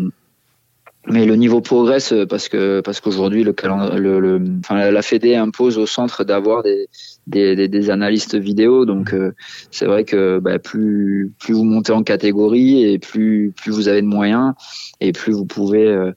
mais 1.08 1.26
le 1.26 1.36
niveau 1.36 1.62
progresse 1.62 2.14
parce 2.30 2.50
que 2.50 2.82
parce 2.82 3.00
qu'aujourd'hui 3.00 3.44
le 3.44 3.54
le, 3.96 4.20
le, 4.20 4.42
enfin 4.60 4.90
la 4.90 5.02
Fédé 5.02 5.36
impose 5.36 5.78
au 5.78 5.86
centre 5.86 6.24
d'avoir 6.24 6.64
des, 6.64 6.88
des, 7.28 7.56
des, 7.56 7.68
des 7.68 7.90
analystes 7.90 8.36
vidéo, 8.36 8.86
donc 8.86 9.14
euh, 9.14 9.34
c'est 9.72 9.86
vrai 9.86 10.04
que 10.04 10.40
bah, 10.40 10.58
plus 10.60 11.34
plus 11.40 11.54
vous 11.54 11.64
montez 11.64 11.92
en 11.92 12.04
catégorie 12.04 12.84
et 12.84 13.00
plus 13.00 13.54
plus 13.56 13.72
vous 13.72 13.88
avez 13.88 14.02
de 14.02 14.08
moyens 14.08 14.54
et 15.00 15.12
plus 15.12 15.34
vous 15.34 15.46
pouvez 15.46 15.86
euh, 15.86 16.12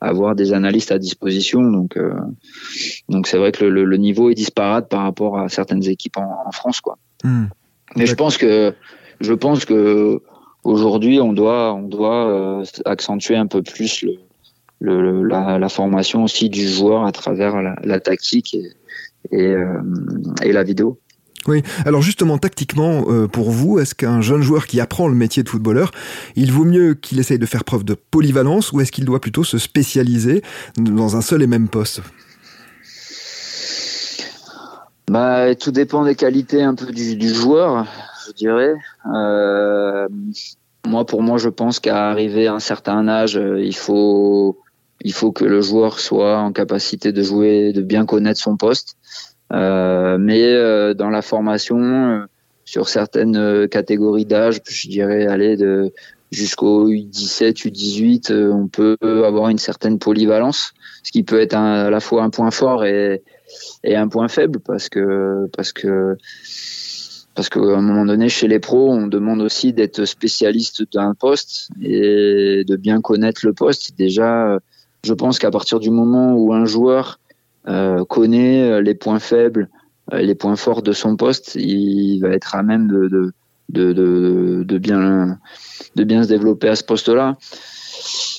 avoir 0.00 0.34
des 0.34 0.52
analystes 0.52 0.92
à 0.92 0.98
disposition. 0.98 1.62
Donc 1.62 1.96
euh, 1.96 2.12
donc 3.08 3.26
c'est 3.26 3.38
vrai 3.38 3.52
que 3.52 3.64
le, 3.64 3.84
le, 3.84 3.96
niveau 3.96 4.30
est 4.30 4.34
disparate 4.34 4.88
par 4.88 5.02
rapport 5.02 5.38
à 5.38 5.48
certaines 5.48 5.86
équipes 5.88 6.18
en, 6.18 6.44
en 6.46 6.52
France, 6.52 6.80
quoi. 6.80 6.98
Mmh. 7.24 7.46
Mais 7.96 8.06
je 8.06 8.14
pense 8.14 8.36
que 8.36 8.74
je 9.20 9.32
pense 9.32 9.64
que 9.64 10.20
aujourd'hui, 10.64 11.20
on 11.20 11.32
doit, 11.32 11.74
on 11.74 11.82
doit 11.82 12.62
accentuer 12.84 13.36
un 13.36 13.46
peu 13.46 13.62
plus 13.62 14.02
le, 14.02 14.16
la, 14.84 15.68
formation 15.68 16.24
aussi 16.24 16.48
du 16.48 16.66
joueur 16.68 17.04
à 17.04 17.12
travers 17.12 17.60
la, 17.62 18.00
tactique 18.00 18.56
et, 19.32 19.54
et 20.42 20.52
la 20.52 20.62
vidéo. 20.62 20.98
Oui, 21.46 21.62
alors 21.84 22.00
justement, 22.00 22.38
tactiquement, 22.38 23.04
euh, 23.08 23.28
pour 23.28 23.50
vous, 23.50 23.78
est-ce 23.78 23.94
qu'un 23.94 24.22
jeune 24.22 24.40
joueur 24.40 24.66
qui 24.66 24.80
apprend 24.80 25.08
le 25.08 25.14
métier 25.14 25.42
de 25.42 25.48
footballeur, 25.48 25.90
il 26.36 26.50
vaut 26.52 26.64
mieux 26.64 26.94
qu'il 26.94 27.20
essaye 27.20 27.38
de 27.38 27.46
faire 27.46 27.64
preuve 27.64 27.84
de 27.84 27.94
polyvalence 27.94 28.72
ou 28.72 28.80
est-ce 28.80 28.90
qu'il 28.90 29.04
doit 29.04 29.20
plutôt 29.20 29.44
se 29.44 29.58
spécialiser 29.58 30.42
dans 30.78 31.16
un 31.16 31.20
seul 31.20 31.42
et 31.42 31.46
même 31.46 31.68
poste? 31.68 32.00
Bah, 35.10 35.54
Tout 35.54 35.70
dépend 35.70 36.04
des 36.04 36.14
qualités 36.14 36.62
un 36.62 36.74
peu 36.74 36.90
du, 36.90 37.28
joueur, 37.28 37.86
je 38.26 38.32
dirais. 38.32 38.74
Euh, 39.14 40.08
moi, 40.86 41.04
pour 41.04 41.22
moi, 41.22 41.36
je 41.36 41.50
pense 41.50 41.78
qu'à 41.78 42.08
arriver 42.08 42.46
à 42.46 42.54
un 42.54 42.60
certain 42.60 43.06
âge, 43.06 43.36
euh, 43.36 43.62
il 43.62 43.76
faut, 43.76 44.58
il 45.04 45.12
faut 45.12 45.32
que 45.32 45.44
le 45.44 45.60
joueur 45.60 46.00
soit 46.00 46.38
en 46.38 46.52
capacité 46.52 47.12
de 47.12 47.22
jouer, 47.22 47.72
de 47.72 47.82
bien 47.82 48.06
connaître 48.06 48.40
son 48.40 48.56
poste. 48.56 48.96
Euh, 49.52 50.16
mais 50.18 50.42
euh, 50.42 50.94
dans 50.94 51.10
la 51.10 51.20
formation, 51.20 51.78
euh, 51.78 52.24
sur 52.64 52.88
certaines 52.88 53.68
catégories 53.68 54.24
d'âge, 54.24 54.60
je 54.66 54.88
dirais 54.88 55.26
aller 55.26 55.56
de 55.56 55.92
jusqu'au 56.32 56.88
U17, 56.88 57.68
U18, 57.68 58.50
on 58.50 58.66
peut 58.66 58.96
avoir 59.02 59.50
une 59.50 59.58
certaine 59.58 59.98
polyvalence, 59.98 60.72
ce 61.02 61.12
qui 61.12 61.22
peut 61.22 61.38
être 61.40 61.54
à 61.54 61.90
la 61.90 62.00
fois 62.00 62.24
un 62.24 62.30
point 62.30 62.50
fort 62.50 62.84
et, 62.84 63.22
et 63.84 63.94
un 63.94 64.08
point 64.08 64.26
faible 64.28 64.58
parce 64.58 64.88
que 64.88 65.48
parce 65.54 65.72
que 65.72 66.16
parce 67.34 67.48
qu'à 67.48 67.60
un 67.60 67.82
moment 67.82 68.06
donné, 68.06 68.28
chez 68.28 68.48
les 68.48 68.60
pros, 68.60 68.92
on 68.92 69.06
demande 69.06 69.42
aussi 69.42 69.72
d'être 69.72 70.04
spécialiste 70.06 70.84
d'un 70.92 71.14
poste 71.14 71.68
et 71.82 72.64
de 72.66 72.76
bien 72.76 73.00
connaître 73.00 73.44
le 73.44 73.52
poste. 73.52 73.96
Déjà, 73.98 74.58
je 75.04 75.14
pense 75.14 75.38
qu'à 75.38 75.50
partir 75.50 75.80
du 75.80 75.90
moment 75.90 76.34
où 76.34 76.52
un 76.52 76.64
joueur 76.64 77.20
euh, 77.68 78.04
connaît 78.04 78.62
euh, 78.62 78.82
les 78.82 78.94
points 78.94 79.18
faibles, 79.18 79.68
euh, 80.12 80.18
les 80.20 80.34
points 80.34 80.56
forts 80.56 80.82
de 80.82 80.92
son 80.92 81.16
poste, 81.16 81.54
il 81.54 82.20
va 82.20 82.30
être 82.30 82.54
à 82.54 82.62
même 82.62 82.88
de, 82.88 83.08
de, 83.08 83.92
de, 83.92 84.64
de, 84.64 84.78
bien, 84.78 85.38
de 85.96 86.04
bien 86.04 86.22
se 86.22 86.28
développer 86.28 86.68
à 86.68 86.76
ce 86.76 86.84
poste-là. 86.84 87.36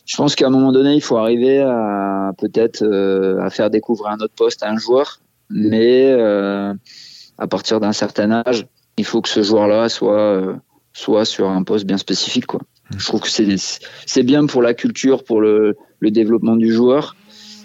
Je 0.05 0.15
pense 0.15 0.35
qu'à 0.35 0.47
un 0.47 0.51
moment 0.51 0.71
donné, 0.71 0.93
il 0.93 1.01
faut 1.01 1.17
arriver 1.17 1.61
à 1.61 2.31
peut-être 2.37 2.85
à 3.41 3.49
faire 3.49 3.69
découvrir 3.69 4.11
un 4.11 4.17
autre 4.17 4.33
poste 4.35 4.61
à 4.61 4.69
un 4.69 4.77
joueur, 4.77 5.19
mais 5.49 6.11
à 7.37 7.47
partir 7.47 7.79
d'un 7.79 7.93
certain 7.93 8.43
âge, 8.45 8.67
il 8.97 9.05
faut 9.05 9.21
que 9.21 9.29
ce 9.29 9.41
joueur-là 9.41 9.89
soit 9.89 10.59
soit 10.93 11.25
sur 11.25 11.49
un 11.49 11.63
poste 11.63 11.85
bien 11.85 11.97
spécifique. 11.97 12.45
Quoi. 12.45 12.61
Je 12.97 13.05
trouve 13.05 13.21
que 13.21 13.29
c'est 13.29 14.23
bien 14.23 14.45
pour 14.45 14.61
la 14.61 14.73
culture, 14.73 15.23
pour 15.23 15.41
le, 15.41 15.75
le 15.99 16.11
développement 16.11 16.55
du 16.55 16.71
joueur, 16.71 17.15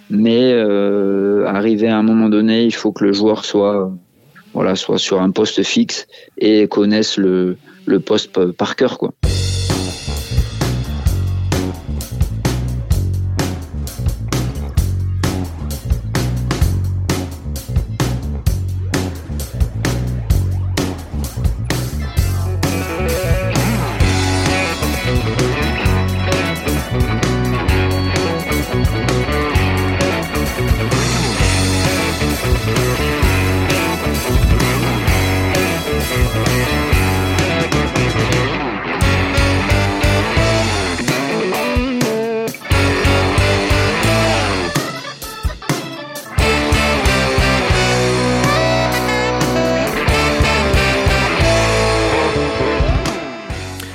mais 0.09 0.53
euh, 0.53 1.47
arrivé 1.47 1.89
à 1.89 1.99
un 1.99 2.03
moment 2.03 2.29
donné, 2.29 2.65
il 2.65 2.75
faut 2.75 2.93
que 2.93 3.05
le 3.05 3.13
joueur 3.13 3.45
soit 3.45 3.93
voilà 4.53 4.75
soit 4.75 4.99
sur 4.99 5.21
un 5.21 5.31
poste 5.31 5.63
fixe 5.63 6.09
et 6.39 6.67
connaisse 6.67 7.17
le, 7.17 7.57
le 7.87 8.01
poste 8.01 8.51
par 8.53 8.77
cœur 8.77 8.99
quoi. 8.99 9.13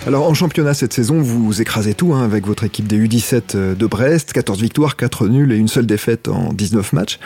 Alors 0.07 0.27
en 0.27 0.35
championnat 0.35 0.75
cette 0.75 0.93
saison, 0.93 1.19
vous 1.19 1.63
écrasez 1.63 1.95
tout 1.95 2.13
hein, 2.13 2.23
avec 2.23 2.45
votre 2.45 2.63
équipe 2.63 2.87
des 2.87 2.95
U17 2.95 3.55
euh, 3.55 3.73
de 3.73 3.87
Brest, 3.87 4.33
14 4.33 4.61
victoires, 4.61 4.97
4 4.97 5.27
nuls 5.27 5.51
et 5.51 5.57
une 5.57 5.67
seule 5.67 5.87
défaite 5.87 6.27
en 6.27 6.53
19 6.53 6.93
matchs, 6.93 7.19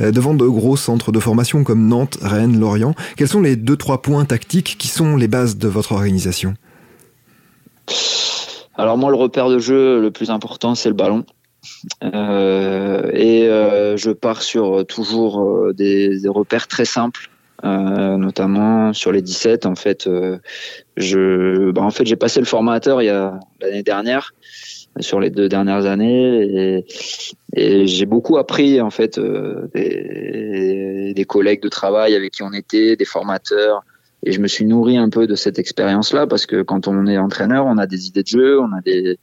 euh, 0.00 0.12
devant 0.12 0.32
de 0.32 0.46
gros 0.46 0.78
centres 0.78 1.12
de 1.12 1.20
formation 1.20 1.62
comme 1.62 1.86
Nantes, 1.86 2.16
Rennes, 2.22 2.58
Lorient. 2.58 2.94
Quels 3.18 3.28
sont 3.28 3.42
les 3.42 3.54
2-3 3.54 4.00
points 4.00 4.24
tactiques 4.24 4.76
qui 4.78 4.88
sont 4.88 5.16
les 5.16 5.28
bases 5.28 5.58
de 5.58 5.68
votre 5.68 5.92
organisation? 5.92 6.54
Alors 8.78 8.96
moi, 8.96 9.10
le 9.10 9.16
repère 9.16 9.50
de 9.50 9.58
jeu 9.58 10.00
le 10.00 10.10
plus 10.10 10.30
important, 10.30 10.74
c'est 10.74 10.88
le 10.88 10.94
ballon. 10.94 11.26
Euh, 12.02 13.10
et 13.12 13.42
je 13.98 14.10
pars 14.10 14.40
sur 14.40 14.86
toujours 14.86 15.74
des, 15.74 16.18
repères 16.28 16.66
très 16.66 16.86
simples 16.86 17.28
euh, 17.64 18.16
notamment 18.16 18.92
sur 18.92 19.12
les 19.12 19.22
17. 19.22 19.66
En 19.66 19.76
fait, 19.76 20.06
euh, 20.06 20.38
je, 20.96 21.70
bah, 21.70 21.82
en 21.82 21.90
fait, 21.90 22.04
j'ai 22.04 22.16
passé 22.16 22.40
le 22.40 22.46
formateur 22.46 23.02
il 23.02 23.06
y 23.06 23.10
a 23.10 23.38
l'année 23.60 23.84
dernière 23.84 24.34
sur 25.00 25.20
les 25.20 25.30
deux 25.30 25.48
dernières 25.48 25.86
années 25.86 26.42
et, 26.42 26.84
et 27.54 27.86
j'ai 27.86 28.04
beaucoup 28.04 28.36
appris 28.36 28.80
en 28.80 28.90
fait 28.90 29.16
euh, 29.16 29.68
des, 29.74 31.14
des, 31.14 31.24
collègues 31.24 31.62
de 31.62 31.68
travail 31.68 32.14
avec 32.14 32.32
qui 32.32 32.42
on 32.42 32.52
était, 32.52 32.96
des 32.96 33.04
formateurs 33.04 33.84
et 34.24 34.32
je 34.32 34.40
me 34.40 34.48
suis 34.48 34.66
nourri 34.66 34.98
un 34.98 35.08
peu 35.08 35.26
de 35.26 35.34
cette 35.34 35.58
expérience 35.58 36.12
là 36.12 36.26
parce 36.26 36.44
que 36.44 36.62
quand 36.62 36.88
on 36.88 37.06
est 37.06 37.16
entraîneur, 37.16 37.64
on 37.64 37.78
a 37.78 37.86
des 37.86 38.08
idées 38.08 38.22
de 38.22 38.28
jeu, 38.28 38.60
on 38.60 38.72
a 38.72 38.80
des 38.82 39.18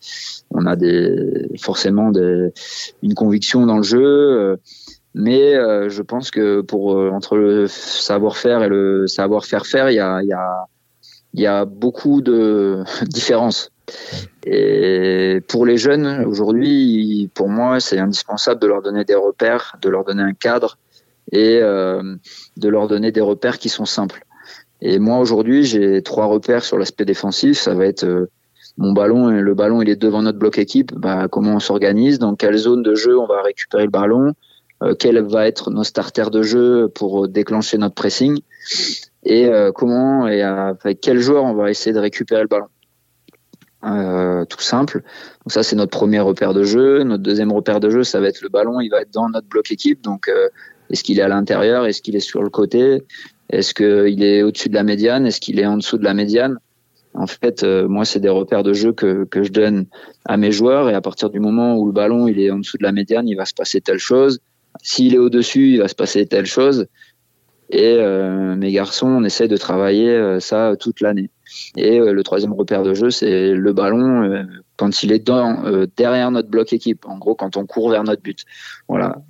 on 0.49 0.65
a 0.65 0.75
des 0.75 1.15
forcément 1.59 2.09
des, 2.09 2.49
une 3.03 3.13
conviction 3.13 3.65
dans 3.67 3.77
le 3.77 3.83
jeu 3.83 4.57
mais 5.15 5.55
euh, 5.55 5.89
je 5.89 6.01
pense 6.01 6.31
que 6.31 6.61
pour 6.61 6.95
euh, 6.95 7.09
entre 7.11 7.35
le 7.37 7.67
savoir-faire 7.67 8.63
et 8.63 8.69
le 8.69 9.07
savoir-faire 9.07 9.65
faire, 9.65 9.89
il 9.89 9.95
y 9.95 9.99
a, 9.99 10.21
y, 10.23 10.33
a, 10.33 10.65
y 11.33 11.45
a 11.45 11.65
beaucoup 11.65 12.21
de 12.21 12.83
différences. 13.07 13.71
Et 14.45 15.41
pour 15.47 15.65
les 15.65 15.77
jeunes, 15.77 16.25
aujourd'hui, 16.25 17.29
pour 17.33 17.49
moi, 17.49 17.79
c'est 17.79 17.97
indispensable 17.97 18.61
de 18.61 18.67
leur 18.67 18.81
donner 18.81 19.03
des 19.03 19.15
repères, 19.15 19.75
de 19.81 19.89
leur 19.89 20.05
donner 20.05 20.23
un 20.23 20.33
cadre 20.33 20.77
et 21.31 21.59
euh, 21.61 22.15
de 22.57 22.69
leur 22.69 22.87
donner 22.87 23.11
des 23.11 23.21
repères 23.21 23.57
qui 23.57 23.69
sont 23.69 23.85
simples. 23.85 24.25
Et 24.81 24.99
moi, 24.99 25.19
aujourd'hui, 25.19 25.63
j'ai 25.63 26.01
trois 26.01 26.25
repères 26.25 26.63
sur 26.63 26.77
l'aspect 26.77 27.05
défensif. 27.05 27.57
Ça 27.57 27.73
va 27.73 27.85
être 27.85 28.05
euh, 28.05 28.29
mon 28.77 28.93
ballon, 28.93 29.27
le 29.27 29.53
ballon, 29.53 29.81
il 29.81 29.89
est 29.89 29.97
devant 29.97 30.21
notre 30.21 30.39
bloc 30.39 30.57
équipe. 30.57 30.93
Bah, 30.95 31.27
comment 31.29 31.55
on 31.55 31.59
s'organise, 31.59 32.17
dans 32.17 32.35
quelle 32.35 32.57
zone 32.57 32.81
de 32.81 32.95
jeu 32.95 33.17
on 33.19 33.27
va 33.27 33.41
récupérer 33.41 33.83
le 33.83 33.89
ballon, 33.89 34.33
quel 34.97 35.19
va 35.21 35.47
être 35.47 35.71
nos 35.71 35.83
starters 35.83 36.31
de 36.31 36.41
jeu 36.41 36.87
pour 36.87 37.27
déclencher 37.27 37.77
notre 37.77 37.95
pressing 37.95 38.39
et 39.23 39.45
euh, 39.45 39.71
comment 39.71 40.27
et 40.27 40.41
avec 40.41 41.01
quel 41.01 41.19
joueur 41.19 41.43
on 41.43 41.53
va 41.53 41.69
essayer 41.69 41.93
de 41.93 41.99
récupérer 41.99 42.41
le 42.41 42.47
ballon. 42.47 42.67
Euh, 43.85 44.43
tout 44.45 44.59
simple. 44.59 45.03
Donc 45.45 45.51
ça 45.51 45.63
c'est 45.63 45.75
notre 45.75 45.91
premier 45.91 46.19
repère 46.19 46.53
de 46.53 46.63
jeu. 46.63 47.03
Notre 47.03 47.23
deuxième 47.23 47.51
repère 47.51 47.79
de 47.79 47.89
jeu, 47.89 48.03
ça 48.03 48.19
va 48.19 48.27
être 48.27 48.41
le 48.41 48.49
ballon. 48.49 48.79
Il 48.81 48.89
va 48.89 49.01
être 49.01 49.11
dans 49.11 49.29
notre 49.29 49.47
bloc 49.47 49.71
équipe. 49.71 50.01
Donc 50.01 50.29
est-ce 50.89 51.03
qu'il 51.03 51.19
est 51.19 51.23
à 51.23 51.27
l'intérieur? 51.27 51.85
Est-ce 51.85 52.01
qu'il 52.01 52.15
est 52.15 52.21
sur 52.21 52.43
le 52.43 52.49
côté? 52.49 53.03
Est-ce 53.49 53.73
qu'il 53.73 54.23
est 54.23 54.43
au-dessus 54.43 54.69
de 54.69 54.75
la 54.75 54.83
médiane? 54.83 55.25
Est-ce 55.25 55.39
qu'il 55.39 55.59
est 55.59 55.65
en 55.65 55.77
dessous 55.77 55.97
de 55.97 56.03
la 56.03 56.13
médiane? 56.13 56.57
En 57.13 57.27
fait, 57.27 57.63
moi 57.63 58.05
c'est 58.05 58.19
des 58.19 58.29
repères 58.29 58.63
de 58.63 58.73
jeu 58.73 58.93
que, 58.93 59.25
que 59.25 59.43
je 59.43 59.51
donne 59.51 59.85
à 60.25 60.37
mes 60.37 60.51
joueurs 60.51 60.89
et 60.89 60.93
à 60.93 61.01
partir 61.01 61.29
du 61.29 61.39
moment 61.39 61.75
où 61.77 61.87
le 61.87 61.91
ballon 61.91 62.27
il 62.27 62.39
est 62.39 62.51
en 62.51 62.59
dessous 62.59 62.77
de 62.77 62.83
la 62.83 62.91
médiane, 62.91 63.27
il 63.27 63.35
va 63.35 63.45
se 63.45 63.53
passer 63.53 63.81
telle 63.81 63.97
chose. 63.97 64.39
S'il 64.81 65.15
est 65.15 65.19
au-dessus, 65.19 65.73
il 65.73 65.79
va 65.79 65.87
se 65.87 65.95
passer 65.95 66.25
telle 66.25 66.45
chose. 66.45 66.87
Et 67.71 67.97
euh, 67.99 68.55
mes 68.55 68.71
garçons, 68.71 69.07
on 69.07 69.23
essaie 69.23 69.47
de 69.47 69.57
travailler 69.57 70.09
euh, 70.09 70.39
ça 70.39 70.73
toute 70.79 71.01
l'année. 71.01 71.29
Et 71.77 71.99
euh, 71.99 72.13
le 72.13 72.23
troisième 72.23 72.53
repère 72.53 72.81
de 72.81 72.95
jeu, 72.95 73.11
c'est 73.11 73.51
le 73.53 73.73
ballon 73.73 74.45
quand 74.75 75.03
il 75.03 75.11
est 75.11 75.19
dans, 75.19 75.85
derrière 75.95 76.31
notre 76.31 76.49
bloc 76.49 76.73
équipe. 76.73 77.05
En 77.05 77.17
gros, 77.17 77.35
quand 77.35 77.57
on 77.57 77.65
court 77.65 77.91
vers 77.91 78.03
notre 78.03 78.21
but. 78.21 78.45
Voilà. 78.87 79.21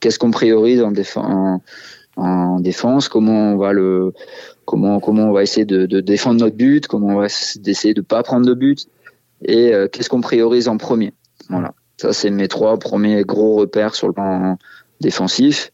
Qu'est-ce 0.00 0.18
qu'on 0.18 0.30
priorise 0.30 0.82
en, 0.82 0.92
en, 2.16 2.60
défense? 2.60 3.08
Comment 3.08 3.52
on 3.52 3.56
va 3.56 3.72
le 3.72 4.12
comment 4.64 5.00
comment 5.00 5.24
on 5.24 5.32
va 5.32 5.42
essayer 5.42 5.66
de, 5.66 6.00
défendre 6.00 6.40
notre 6.40 6.56
but? 6.56 6.86
Comment 6.86 7.08
on 7.08 7.18
va 7.18 7.26
essayer 7.26 7.94
de 7.94 8.00
pas 8.00 8.22
prendre 8.22 8.46
de 8.46 8.54
but? 8.54 8.86
Et 9.44 9.72
qu'est-ce 9.90 10.08
qu'on 10.08 10.20
priorise 10.20 10.68
en 10.68 10.76
premier? 10.76 11.12
Voilà. 11.50 11.74
Ça, 11.96 12.12
c'est 12.12 12.30
mes 12.30 12.48
trois 12.48 12.78
premiers 12.78 13.22
gros 13.22 13.56
repères 13.56 13.94
sur 13.94 14.06
le 14.06 14.12
plan 14.12 14.56
défensif. 15.02 15.70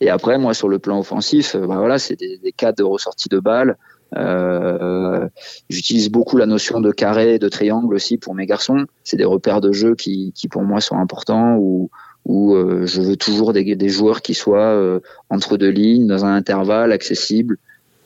Et 0.00 0.10
après, 0.10 0.36
moi, 0.38 0.52
sur 0.54 0.68
le 0.68 0.78
plan 0.78 0.98
offensif, 0.98 1.54
bah 1.54 1.78
voilà, 1.78 1.98
c'est 1.98 2.16
des, 2.16 2.38
des 2.38 2.52
cas 2.52 2.72
de 2.72 2.82
ressortie 2.82 3.28
de 3.28 3.38
balles, 3.38 3.76
Euh, 4.16 5.28
J'utilise 5.68 6.10
beaucoup 6.10 6.36
la 6.36 6.46
notion 6.46 6.80
de 6.80 6.90
carré, 6.92 7.38
de 7.38 7.48
triangle 7.48 7.94
aussi 7.94 8.18
pour 8.18 8.34
mes 8.34 8.46
garçons. 8.46 8.86
C'est 9.04 9.16
des 9.16 9.28
repères 9.34 9.60
de 9.60 9.72
jeu 9.72 9.94
qui, 9.94 10.32
qui 10.34 10.48
pour 10.48 10.62
moi 10.62 10.80
sont 10.80 10.98
importants 10.98 11.56
où, 11.58 11.90
où 12.24 12.54
euh, 12.54 12.86
je 12.86 13.00
veux 13.02 13.16
toujours 13.16 13.52
des, 13.52 13.76
des 13.76 13.88
joueurs 13.88 14.20
qui 14.20 14.34
soient 14.34 14.74
euh, 14.74 14.98
entre 15.28 15.56
deux 15.56 15.70
lignes, 15.70 16.08
dans 16.08 16.24
un 16.24 16.34
intervalle 16.34 16.90
accessible, 16.92 17.56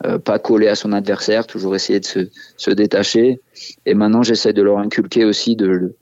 euh, 0.05 0.19
pas 0.19 0.37
collé 0.37 0.67
à 0.67 0.75
son 0.75 0.91
adversaire, 0.93 1.47
toujours 1.47 1.75
essayer 1.75 1.99
de 1.99 2.05
se, 2.05 2.19
se 2.57 2.71
détacher. 2.71 3.41
Et 3.87 3.95
maintenant, 3.95 4.23
j'essaie 4.23 4.53
de 4.53 4.61
leur 4.61 4.77
inculquer 4.77 5.25
aussi 5.25 5.55
de, 5.55 5.95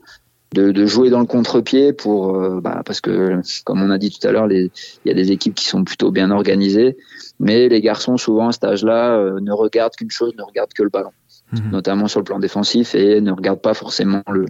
de, 0.53 0.72
de 0.72 0.86
jouer 0.86 1.10
dans 1.10 1.19
le 1.19 1.25
contre-pied 1.25 1.93
pour, 1.93 2.33
bah, 2.62 2.81
parce 2.86 3.01
que 3.01 3.41
comme 3.65 3.81
on 3.81 3.89
a 3.89 3.98
dit 3.98 4.12
tout 4.12 4.25
à 4.27 4.31
l'heure, 4.31 4.51
il 4.51 4.69
y 5.05 5.12
a 5.12 5.13
des 5.13 5.31
équipes 5.31 5.55
qui 5.55 5.65
sont 5.65 5.83
plutôt 5.83 6.12
bien 6.12 6.31
organisées 6.31 6.98
mais 7.39 7.67
les 7.67 7.81
garçons, 7.81 8.17
souvent 8.17 8.50
à 8.50 8.51
cet 8.51 8.63
âge-là, 8.63 9.17
euh, 9.17 9.39
ne 9.39 9.51
regardent 9.51 9.95
qu'une 9.95 10.12
chose, 10.12 10.33
ne 10.38 10.43
regardent 10.43 10.74
que 10.74 10.83
le 10.83 10.89
ballon, 10.89 11.12
mhm. 11.51 11.72
notamment 11.72 12.07
sur 12.07 12.19
le 12.19 12.24
plan 12.24 12.39
défensif, 12.39 12.95
et 12.95 13.22
ne 13.22 13.31
regardent 13.31 13.62
pas 13.62 13.74
forcément 13.74 14.24
le, 14.31 14.45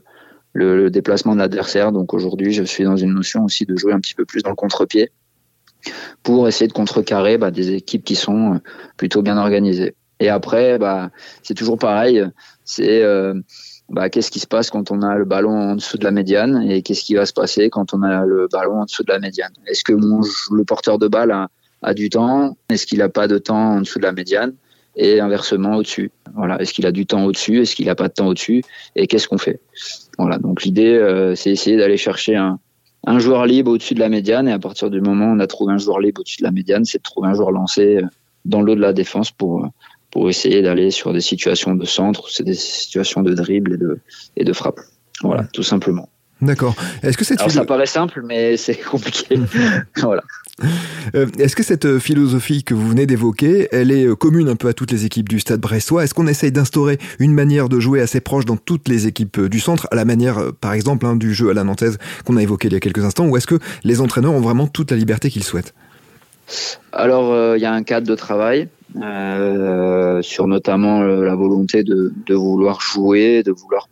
le, 0.54 0.90
déplacement 0.90 1.34
de 1.34 1.40
l'adversaire. 1.40 1.92
Donc 1.92 2.14
aujourd'hui, 2.14 2.52
je 2.54 2.64
suis 2.64 2.84
dans 2.84 2.98
une 2.98 3.14
notion 3.14 3.44
aussi 3.46 3.66
de 3.66 3.76
jouer 3.76 3.94
un 3.94 4.00
petit 4.00 4.16
peu 4.16 4.26
plus 4.26 4.44
dans 4.44 4.50
le 4.50 4.56
contre-pied 4.56 5.12
pour 6.22 6.48
essayer 6.48 6.68
de 6.68 6.74
contrecarrer 6.74 7.38
bah, 7.38 7.52
des 7.52 7.72
équipes 7.72 8.04
qui 8.04 8.16
sont 8.16 8.56
euh, 8.56 8.58
plutôt 8.96 9.22
bien 9.22 9.38
organisées. 9.38 9.96
Et 10.20 10.30
après, 10.30 10.78
bah, 10.78 11.10
c'est 11.42 11.56
toujours 11.56 11.78
pareil. 11.78 12.24
C'est 12.64 13.02
euh, 13.02 13.34
bah, 13.90 14.10
qu'est-ce 14.10 14.32
qui 14.32 14.40
se 14.40 14.48
passe 14.48 14.70
quand 14.70 14.92
on 14.92 15.02
a 15.02 15.16
le 15.16 15.26
ballon 15.26 15.72
en 15.72 15.76
dessous 15.76 15.98
de 15.98 16.04
la 16.04 16.12
médiane 16.12 16.66
et 16.70 16.82
qu'est-ce 16.82 17.04
qui 17.04 17.16
va 17.16 17.26
se 17.26 17.34
passer 17.34 17.70
quand 17.70 17.94
on 17.94 18.02
a 18.02 18.26
le 18.26 18.48
ballon 18.52 18.82
en 18.82 18.86
dessous 18.86 19.04
de 19.04 19.12
la 19.12 19.20
médiane? 19.20 19.54
Est-ce 19.68 19.84
que 19.84 19.94
mon, 19.94 20.22
le 20.52 20.64
porteur 20.64 20.98
de 20.98 21.08
balle 21.08 21.32
a, 21.32 21.50
a 21.82 21.94
du 21.94 22.10
temps? 22.10 22.58
Est-ce 22.70 22.86
qu'il 22.86 23.00
n'a 23.00 23.10
pas 23.10 23.28
de 23.28 23.38
temps 23.38 23.76
en 23.76 23.80
dessous 23.82 24.00
de 24.00 24.04
la 24.04 24.14
médiane? 24.14 24.54
Et 24.96 25.20
inversement 25.20 25.78
au-dessus. 25.78 26.12
Voilà. 26.36 26.62
Est-ce 26.62 26.72
qu'il 26.72 26.86
a 26.86 26.92
du 26.92 27.08
temps 27.08 27.26
au-dessus? 27.26 27.60
Est-ce 27.62 27.76
qu'il 27.76 27.88
n'a 27.88 27.96
pas 27.96 28.10
de 28.10 28.14
temps 28.14 28.28
au-dessus? 28.28 28.64
Et 28.96 29.08
qu'est-ce 29.08 29.28
qu'on 29.28 29.40
fait? 29.40 29.60
Voilà. 30.20 30.38
Donc 30.38 30.62
l'idée, 30.62 30.94
euh, 30.94 31.34
c'est 31.34 31.50
essayer 31.50 31.78
d'aller 31.78 31.98
chercher 31.98 32.36
un, 32.36 32.60
un 33.08 33.18
joueur 33.18 33.48
libre 33.48 33.72
au-dessus 33.72 33.96
de 33.96 34.00
la 34.00 34.10
médiane. 34.10 34.48
Et 34.48 34.52
à 34.52 34.60
partir 34.60 34.92
du 34.92 35.02
moment 35.02 35.32
où 35.32 35.36
on 35.36 35.40
a 35.40 35.48
trouvé 35.48 35.74
un 35.74 35.80
joueur 35.80 36.00
libre 36.00 36.22
au-dessus 36.22 36.38
de 36.38 36.44
la 36.44 36.52
médiane, 36.52 36.86
c'est 36.86 37.00
de 37.00 37.04
trouver 37.04 37.28
un 37.30 37.34
joueur 37.34 37.52
lancé 37.52 37.98
euh, 37.98 38.06
dans 38.46 38.62
l'eau 38.62 38.76
de 38.76 38.82
la 38.82 38.94
défense 38.94 39.32
pour 39.32 39.68
pour 40.14 40.30
essayer 40.30 40.62
d'aller 40.62 40.92
sur 40.92 41.12
des 41.12 41.22
situations 41.22 41.74
de 41.74 41.86
centre, 41.86 42.30
c'est 42.30 42.44
des 42.44 42.54
situations 42.54 43.24
de 43.24 43.34
dribble 43.34 43.74
et 43.74 43.78
de 43.78 44.00
et 44.38 44.44
de 44.44 44.54
frappe. 44.54 44.80
Voilà, 45.24 45.46
tout 45.52 45.64
simplement. 45.64 46.08
D'accord. 46.40 46.76
Est-ce 47.02 47.18
que 47.18 47.34
Alors, 47.34 47.50
ça 47.50 47.66
paraît 47.66 47.88
simple, 47.88 48.22
mais 48.24 48.56
c'est 48.64 48.76
compliqué. 48.76 49.40
voilà. 49.98 50.22
Euh, 51.16 51.26
est-ce 51.40 51.56
que 51.56 51.64
cette 51.64 51.86
euh, 51.86 52.00
philosophie 52.00 52.64
que 52.64 52.76
vous 52.76 52.88
venez 52.88 53.08
d'évoquer, 53.08 53.70
elle 53.72 53.92
est 53.92 54.06
euh, 54.06 54.16
commune 54.16 54.50
un 54.50 54.56
peu 54.56 54.68
à 54.68 54.74
toutes 54.74 54.92
les 54.92 55.04
équipes 55.06 55.30
du 55.30 55.40
Stade 55.40 55.60
Brestois? 55.60 56.04
Est-ce 56.04 56.14
qu'on 56.14 56.28
essaye 56.28 56.52
d'instaurer 56.52 57.00
une 57.18 57.34
manière 57.34 57.68
de 57.68 57.80
jouer 57.80 58.00
assez 58.00 58.22
proche 58.22 58.46
dans 58.46 58.58
toutes 58.58 58.88
les 58.88 59.08
équipes 59.08 59.42
du 59.42 59.60
centre, 59.60 59.88
à 59.90 59.96
la 59.96 60.06
manière, 60.06 60.54
par 60.62 60.74
exemple, 60.74 61.08
hein, 61.08 61.16
du 61.16 61.34
jeu 61.34 61.50
à 61.50 61.56
la 61.56 61.64
nantaise 61.64 61.98
qu'on 62.24 62.38
a 62.38 62.44
évoqué 62.44 62.68
il 62.68 62.74
y 62.74 62.78
a 62.78 62.80
quelques 62.80 63.04
instants, 63.04 63.26
ou 63.26 63.36
est-ce 63.36 63.48
que 63.48 63.58
les 63.84 64.00
entraîneurs 64.00 64.34
ont 64.34 64.42
vraiment 64.42 64.68
toute 64.68 64.92
la 64.92 64.98
liberté 64.98 65.32
qu'ils 65.32 65.44
souhaitent? 65.44 65.74
Alors, 66.92 67.56
il 67.56 67.62
y 67.62 67.66
a 67.66 67.74
un 67.74 67.84
cadre 67.84 68.06
de 68.06 68.16
travail. 68.16 68.70
Sur 68.96 70.48
notamment 70.48 71.02
la 71.02 71.36
volonté 71.36 71.84
de, 71.84 72.14
vouloir 72.34 72.82
jouer, 72.82 73.44
de 73.44 73.52
vouloir 73.52 73.88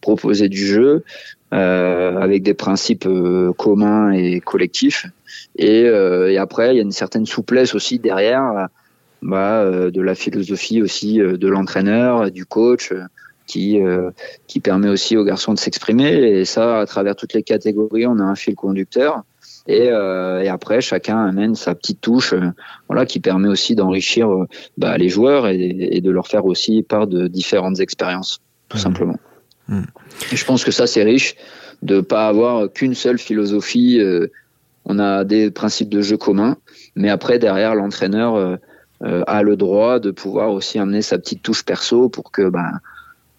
proposer 0.00 0.48
du 0.48 0.66
jeu 0.66 1.04
avec 1.50 2.42
des 2.42 2.54
principes 2.54 3.08
communs 3.56 4.12
et 4.12 4.40
collectifs. 4.40 5.06
Et, 5.56 5.84
euh, 5.84 6.30
et 6.30 6.38
après, 6.38 6.74
il 6.74 6.76
y 6.76 6.80
a 6.80 6.82
une 6.82 6.92
certaine 6.92 7.26
souplesse 7.26 7.74
aussi 7.74 7.98
derrière 7.98 8.68
bah, 9.22 9.60
euh, 9.60 9.90
de 9.90 10.00
la 10.00 10.14
philosophie 10.14 10.82
aussi 10.82 11.20
euh, 11.20 11.36
de 11.36 11.48
l'entraîneur, 11.48 12.30
du 12.30 12.44
coach, 12.44 12.92
qui, 13.46 13.78
qui 14.46 14.60
permet 14.60 14.88
aussi 14.88 15.18
aux 15.18 15.24
garçons 15.24 15.52
de 15.52 15.58
s'exprimer. 15.58 16.08
Et 16.08 16.46
ça, 16.46 16.80
à 16.80 16.86
travers 16.86 17.14
toutes 17.14 17.34
les 17.34 17.42
catégories, 17.42 18.06
on 18.06 18.18
a 18.18 18.22
un 18.22 18.34
fil 18.34 18.54
conducteur. 18.54 19.22
Et, 19.66 19.88
euh, 19.90 20.42
et, 20.42 20.48
après 20.48 20.82
chacun 20.82 21.24
amène 21.24 21.54
sa 21.54 21.74
petite 21.74 22.02
touche 22.02 22.34
voilà 22.86 23.06
qui 23.06 23.18
permet 23.18 23.48
aussi 23.48 23.74
d'enrichir 23.74 24.28
bah, 24.76 24.98
les 24.98 25.08
joueurs 25.08 25.48
et, 25.48 25.56
et, 25.56 26.02
de 26.02 26.10
leur 26.10 26.28
faire 26.28 26.44
aussi 26.44 26.82
part 26.82 27.06
de 27.06 27.28
différentes 27.28 27.80
expériences 27.80 28.40
tout 28.68 28.76
mmh. 28.76 28.80
simplement 28.80 29.16
mmh. 29.68 29.80
Et 30.32 30.36
je 30.36 30.44
pense 30.44 30.64
que 30.64 30.70
ça 30.70 30.86
c'est 30.86 31.02
riche 31.02 31.34
de 31.80 32.02
pas 32.02 32.28
avoir 32.28 32.70
qu'une 32.70 32.94
seule 32.94 33.18
philosophie 33.18 33.98
on 34.84 34.98
a 34.98 35.24
des 35.24 35.50
principes 35.50 35.88
de 35.88 36.02
jeu 36.02 36.16
communs, 36.16 36.56
mais 36.94 37.08
après 37.08 37.38
derrière 37.38 37.74
l'entraîneur 37.74 38.34
euh, 38.34 38.56
euh, 39.02 39.22
a 39.26 39.42
le 39.42 39.56
droit 39.56 39.98
de 39.98 40.10
pouvoir 40.10 40.50
aussi 40.50 40.78
amener 40.78 41.02
sa 41.02 41.18
petite 41.18 41.42
touche 41.42 41.64
perso 41.64 42.08
pour 42.08 42.30
que 42.30 42.48
ben 42.48 42.80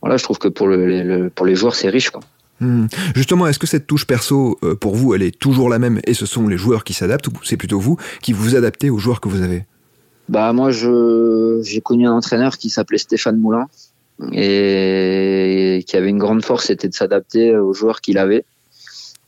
voilà, 0.02 0.18
je 0.18 0.24
trouve 0.24 0.38
que 0.38 0.48
pour 0.48 0.68
le, 0.68 1.30
pour 1.34 1.46
les 1.46 1.56
joueurs 1.56 1.76
c'est 1.76 1.90
riche 1.90 2.10
quoi. 2.10 2.22
Hmm. 2.62 2.88
Justement, 3.16 3.48
est-ce 3.48 3.60
que 3.60 3.68
cette 3.68 3.86
touche 3.86 4.06
perso, 4.06 4.58
euh, 4.64 4.76
pour 4.76 4.96
vous, 4.96 5.14
elle 5.14 5.24
est 5.24 5.38
toujours 5.38 5.70
la 5.70 5.80
même 5.80 6.00
et 6.06 6.14
ce 6.14 6.26
sont 6.26 6.48
les 6.48 6.58
joueurs 6.58 6.84
qui 6.84 6.94
s'adaptent 6.94 7.28
ou 7.28 7.34
c'est 7.44 7.58
plutôt 7.58 7.80
vous 7.80 7.98
qui 8.22 8.34
vous 8.34 8.56
adaptez 8.56 8.90
aux 8.90 8.98
joueurs 8.98 9.20
que 9.20 9.30
vous 9.30 9.42
avez? 9.42 9.66
Bah 10.30 10.54
moi, 10.54 10.72
je 10.72 11.62
j'ai 11.64 11.82
connu 11.82 12.08
un 12.08 12.14
entraîneur 12.14 12.58
qui 12.58 12.70
s'appelait 12.70 12.98
Stéphane 12.98 13.38
Moulin 13.38 13.68
et 14.32 15.84
qui 15.86 15.98
avait 15.98 16.10
une 16.10 16.18
grande 16.18 16.44
force, 16.44 16.68
c'était 16.68 16.88
de 16.88 16.94
s'adapter 16.94 17.56
aux 17.56 17.74
joueurs 17.74 18.00
qu'il 18.02 18.18
avait. 18.18 18.46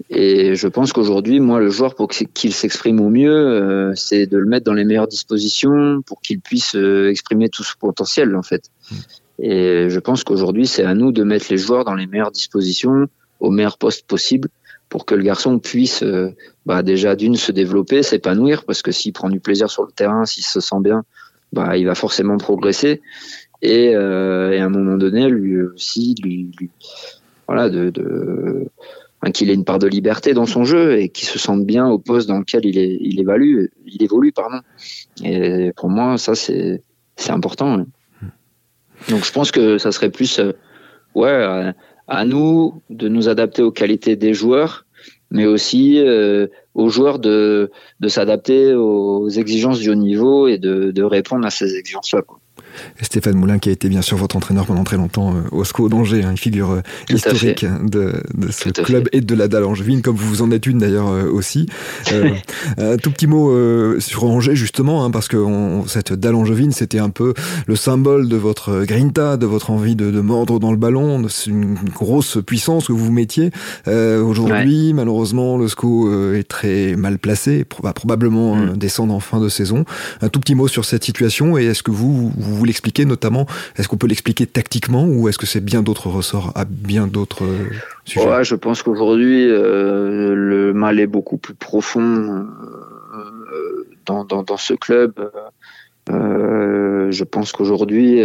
Et 0.10 0.56
je 0.56 0.68
pense 0.68 0.94
qu'aujourd'hui, 0.94 1.40
moi, 1.40 1.60
le 1.60 1.70
joueur, 1.70 1.96
pour 1.96 2.08
qu'il 2.08 2.54
s'exprime 2.54 3.02
au 3.02 3.10
mieux, 3.10 3.36
euh, 3.36 3.94
c'est 3.96 4.28
de 4.28 4.38
le 4.38 4.46
mettre 4.46 4.66
dans 4.66 4.74
les 4.74 4.86
meilleures 4.86 5.08
dispositions 5.08 6.02
pour 6.06 6.22
qu'il 6.22 6.40
puisse 6.40 6.76
euh, 6.76 7.10
exprimer 7.10 7.50
tout 7.50 7.64
son 7.64 7.74
potentiel, 7.80 8.36
en 8.36 8.44
fait. 8.44 8.70
Hmm. 8.92 8.96
Et 9.40 9.90
je 9.90 10.00
pense 10.00 10.24
qu'aujourd'hui, 10.24 10.68
c'est 10.68 10.84
à 10.84 10.94
nous 10.94 11.12
de 11.12 11.24
mettre 11.24 11.48
les 11.50 11.58
joueurs 11.58 11.84
dans 11.84 11.96
les 11.96 12.08
meilleures 12.08 12.32
dispositions, 12.32 13.08
au 13.40 13.52
meilleur 13.52 13.78
poste 13.78 14.08
possible, 14.08 14.50
pour 14.90 15.06
que 15.06 15.16
le 15.16 15.24
garçon 15.24 15.60
puisse 15.60 16.04
euh, 16.04 16.30
bah, 16.66 16.84
déjà 16.84 17.16
d'une 17.16 17.36
se 17.36 17.52
développer, 17.52 18.04
s'épanouir, 18.04 18.64
parce 18.66 18.82
que 18.82 18.92
s'il 18.92 19.14
prend 19.14 19.30
du 19.30 19.40
plaisir 19.40 19.70
sur 19.70 19.84
le 19.84 19.92
terrain, 19.92 20.26
s'il 20.26 20.44
se 20.44 20.60
sent 20.60 20.80
bien, 20.82 21.04
bah, 21.54 21.78
il 21.78 21.86
va 21.86 21.96
forcément 21.96 22.38
progresser. 22.38 23.02
Et, 23.62 23.86
et 23.86 23.96
à 23.96 24.66
un 24.66 24.70
moment 24.70 24.98
donné, 24.98 25.28
lui 25.30 25.60
aussi, 25.62 26.14
lui, 26.22 26.52
lui 26.60 26.70
voilà, 27.48 27.70
de, 27.70 27.90
de 27.90 28.70
qu'il 29.32 29.50
ait 29.50 29.54
une 29.54 29.66
part 29.66 29.80
de 29.80 29.88
liberté 29.88 30.34
dans 30.34 30.46
son 30.46 30.64
jeu 30.64 31.00
et 31.00 31.10
qu'il 31.10 31.28
se 31.28 31.40
sente 31.40 31.66
bien 31.66 31.88
au 31.88 32.00
poste 32.00 32.28
dans 32.28 32.40
lequel 32.40 32.66
il, 32.66 32.78
est, 32.78 32.98
il 33.02 33.20
évalue, 33.20 33.66
il 33.86 34.04
évolue, 34.04 34.32
pardon. 34.32 34.60
Et 35.24 35.72
pour 35.76 35.90
moi, 35.90 36.18
ça 36.18 36.36
c'est 36.36 36.82
c'est 37.16 37.32
important. 37.32 37.86
Donc 39.10 39.26
je 39.26 39.32
pense 39.32 39.52
que 39.52 39.78
ça 39.78 39.92
serait 39.92 40.10
plus 40.10 40.40
euh, 40.40 40.54
ouais 41.16 41.74
à, 42.08 42.26
nous 42.26 42.82
de 42.90 43.08
nous 43.08 43.30
adapter 43.30 43.62
aux 43.62 43.72
qualités 43.72 44.16
des 44.16 44.34
joueurs, 44.34 44.86
mais 45.32 45.46
aussi 45.46 46.00
euh, 46.00 46.48
aux 46.74 46.90
joueurs 46.90 47.20
de 47.20 47.72
de 48.00 48.08
s'adapter 48.08 48.74
aux 48.74 49.30
exigences 49.30 49.80
du 49.80 49.90
haut 49.90 49.96
niveau 49.96 50.48
et 50.48 50.58
de, 50.58 50.92
de 50.92 51.04
répondre 51.04 51.46
à 51.46 51.50
ces 51.50 51.76
exigences-là. 51.76 52.22
Stéphane 53.02 53.36
Moulin 53.36 53.60
qui 53.60 53.70
a 53.70 53.72
été 53.72 53.90
bien 53.90 54.02
sûr 54.02 54.18
votre 54.18 54.36
entraîneur 54.36 54.66
pendant 54.66 54.84
très 54.84 54.98
longtemps 54.98 55.36
euh, 55.36 55.42
au 55.52 55.64
SCO 55.64 55.90
d'Angers, 55.90 56.24
hein, 56.24 56.32
une 56.32 56.38
figure 56.38 56.72
euh, 56.72 56.82
historique 57.10 57.66
de, 57.84 58.22
de 58.34 58.52
ce 58.52 58.70
club 58.70 59.08
et 59.12 59.22
de 59.22 59.36
la 59.36 59.48
dalle 59.48 59.66
angevine, 59.66 60.02
comme 60.02 60.16
vous 60.16 60.42
en 60.42 60.52
êtes 60.52 60.66
une 60.66 60.80
d'ailleurs 60.80 61.10
euh, 61.10 61.30
aussi. 61.30 61.68
un 62.78 62.98
tout 63.02 63.12
petit 63.12 63.28
mot 63.28 63.54
sur 64.00 64.26
Angers 64.26 64.56
justement, 64.56 65.04
hein, 65.04 65.12
parce 65.12 65.28
que 65.28 65.38
cette 65.88 66.14
dalle 66.14 66.36
angevine 66.36 66.72
c'était 66.72 67.00
un 67.00 67.10
peu 67.10 67.34
le 67.66 67.76
symbole 67.76 68.28
de 68.30 68.36
votre 68.36 68.84
grinta, 68.84 69.38
de 69.38 69.46
votre 69.46 69.72
envie 69.72 69.96
de, 69.96 70.12
de 70.12 70.22
mordre 70.22 70.60
dans 70.60 70.72
le 70.72 70.78
ballon, 70.78 71.26
c'est 71.30 71.50
une 71.50 71.76
grosse 71.94 72.38
puissance 72.46 72.88
que 72.88 72.94
vous 72.94 73.12
mettiez. 73.12 73.52
Aujourd'hui, 73.88 74.94
malheureusement, 74.94 75.58
le 75.58 75.68
SCO 75.68 76.34
est 76.34 76.48
très 76.48 76.96
mal 76.96 77.20
placé, 77.20 77.66
va 77.82 77.94
probablement 77.94 78.56
mm. 78.56 78.78
descendre 78.78 79.14
en 79.14 79.20
fin 79.20 79.40
de 79.40 79.50
saison. 79.50 79.86
Un 80.22 80.30
tout 80.30 80.40
petit 80.40 80.56
mot 80.56 80.68
sur 80.68 80.86
cette 80.86 81.04
situation 81.04 81.58
et 81.58 81.66
est-ce 81.66 81.84
que 81.84 81.92
vous, 81.92 82.32
vous 82.36 82.66
l'expliquer 82.68 83.06
notamment 83.06 83.48
Est-ce 83.76 83.88
qu'on 83.88 83.98
peut 83.98 84.08
l'expliquer 84.08 84.46
tactiquement 84.46 85.06
ou 85.06 85.28
est-ce 85.28 85.38
que 85.38 85.46
c'est 85.46 85.64
bien 85.64 85.82
d'autres 85.82 86.10
ressorts 86.10 86.52
à 86.56 86.66
bien 86.66 87.08
d'autres 87.08 87.46
euh, 87.46 87.70
sujets? 88.06 88.44
Je 88.44 88.56
pense 88.56 88.84
qu'aujourd'hui, 88.84 89.50
euh, 89.50 90.36
le 90.36 90.74
mal 90.74 91.00
est 91.00 91.08
beaucoup 91.08 91.38
plus 91.38 91.56
profond 91.56 92.46
euh, 93.14 93.88
dans, 94.06 94.24
dans, 94.26 94.58
ce 94.58 94.74
club. 94.74 95.14
je 96.10 97.24
pense 97.24 97.52
qu'aujourd'hui, 97.52 98.22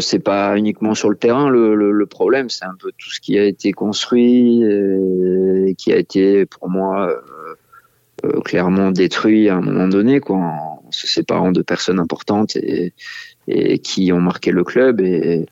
c'est 0.00 0.18
pas 0.18 0.56
uniquement 0.56 0.94
sur 0.94 1.10
le 1.10 1.16
terrain 1.16 1.48
le, 1.48 1.74
le, 1.74 2.06
problème, 2.06 2.48
c'est 2.48 2.64
un 2.64 2.74
peu 2.80 2.90
tout 2.98 3.10
ce 3.10 3.20
qui 3.20 3.38
a 3.38 3.44
été 3.44 3.72
construit 3.72 4.62
et 4.62 5.74
qui 5.76 5.92
a 5.92 5.96
été 5.96 6.46
pour 6.46 6.68
moi 6.68 7.14
clairement 8.44 8.90
détruit 8.90 9.48
à 9.48 9.56
un 9.56 9.60
moment 9.60 9.88
donné, 9.88 10.20
quoi, 10.20 10.79
se 10.90 11.06
séparant 11.06 11.52
de 11.52 11.62
personnes 11.62 11.98
importantes 11.98 12.56
et, 12.56 12.92
qui 13.82 14.12
ont 14.12 14.20
marqué 14.20 14.52
le 14.52 14.62
club. 14.62 15.00
Et, 15.00 15.46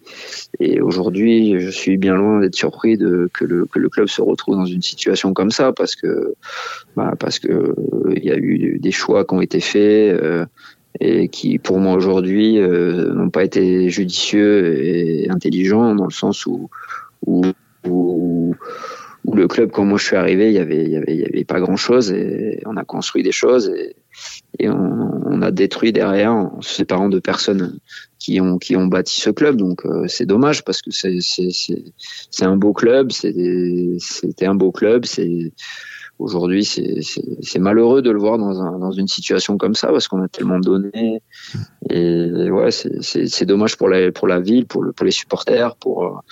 aujourd'hui, 0.81 1.59
je 1.59 1.71
suis 1.71 1.97
bien 1.97 2.15
loin 2.15 2.41
d'être 2.41 2.55
surpris 2.55 2.97
de, 2.97 3.29
que, 3.33 3.45
le, 3.45 3.67
que 3.67 3.79
le 3.79 3.89
club 3.89 4.09
se 4.09 4.23
retrouve 4.23 4.57
dans 4.57 4.67
une 4.67 4.83
situation 4.83 5.33
comme 5.33 5.51
ça 5.51 5.73
parce 5.73 5.97
que 5.97 6.35
bah, 6.97 7.15
parce 7.19 7.39
que 7.39 7.75
il 8.15 8.25
y 8.25 8.31
a 8.31 8.37
eu 8.37 8.79
des 8.79 8.93
choix 8.93 9.25
qui 9.25 9.35
ont 9.35 9.41
été 9.41 9.61
faits. 9.61 10.21
Euh, 10.23 10.47
et 11.01 11.29
qui, 11.29 11.59
pour 11.59 11.79
moi 11.79 11.95
aujourd'hui, 11.95 12.59
n'ont 12.59 13.31
pas 13.31 13.45
été 13.45 13.89
judicieux 13.89 14.83
et 14.83 15.31
intelligents 15.31 15.95
dans 15.95 16.07
le 16.07 16.11
sens 16.11 16.45
où, 16.47 16.71
où, 17.25 17.45
où 17.85 18.55
le 19.35 19.47
club, 19.47 19.71
quand 19.71 19.85
moi 19.85 19.99
je 19.99 20.05
suis 20.05 20.17
arrivé, 20.17 20.49
il 20.49 20.55
y 20.55 20.59
avait, 20.59 20.83
il 20.85 20.91
y 20.91 20.97
avait, 20.97 21.45
pas 21.45 21.61
grand 21.61 21.77
chose 21.77 22.13
et 22.13 22.63
on 22.67 22.77
a 22.77 22.85
construit 22.85 23.23
des 23.23 23.33
choses 23.33 23.73
et 24.59 24.69
on, 24.69 25.41
a 25.41 25.51
détruit 25.53 25.93
derrière 25.93 26.33
en 26.33 26.61
se 26.61 26.75
séparant 26.75 27.09
de 27.09 27.21
personnes 27.21 27.79
qui 28.19 28.41
ont, 28.41 28.59
qui 28.59 28.75
ont 28.75 28.87
bâti 28.87 29.21
ce 29.21 29.31
club. 29.31 29.57
Donc 29.57 29.87
euh, 29.87 30.07
c'est 30.09 30.27
dommage 30.27 30.65
parce 30.65 30.83
que 30.83 30.91
c'est, 30.91 31.19
c'est, 31.21 32.45
un 32.45 32.57
beau 32.57 32.73
club, 32.73 33.13
c'était 33.13 34.47
un 34.47 34.57
beau 34.57 34.73
club, 34.73 35.05
aujourd'hui, 36.19 36.65
c'est 36.65 37.59
malheureux 37.59 38.03
de 38.03 38.11
le 38.11 38.19
voir 38.19 38.39
dans, 38.39 38.61
un, 38.61 38.79
dans, 38.79 38.91
une 38.91 39.07
situation 39.07 39.57
comme 39.57 39.75
ça 39.75 39.89
parce 39.89 40.09
qu'on 40.09 40.23
a 40.23 40.29
tellement 40.29 40.59
donné. 40.59 41.23
Et 41.91 42.51
ouais, 42.51 42.71
c'est 42.71 43.45
dommage 43.47 43.77
pour 43.77 43.89
la, 43.89 44.11
pour 44.11 44.27
la 44.27 44.41
ville, 44.41 44.67
pour, 44.67 44.83
le, 44.83 44.93
pour 44.93 45.07
les 45.07 45.13
supporters, 45.13 45.77
pour, 45.77 46.23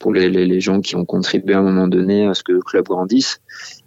pour 0.00 0.12
les, 0.12 0.28
les, 0.28 0.46
les, 0.46 0.60
gens 0.60 0.80
qui 0.80 0.96
ont 0.96 1.04
contribué 1.04 1.54
à 1.54 1.60
un 1.60 1.62
moment 1.62 1.88
donné 1.88 2.26
à 2.26 2.34
ce 2.34 2.42
que 2.42 2.52
le 2.52 2.60
club 2.60 2.86
grandisse. 2.86 3.40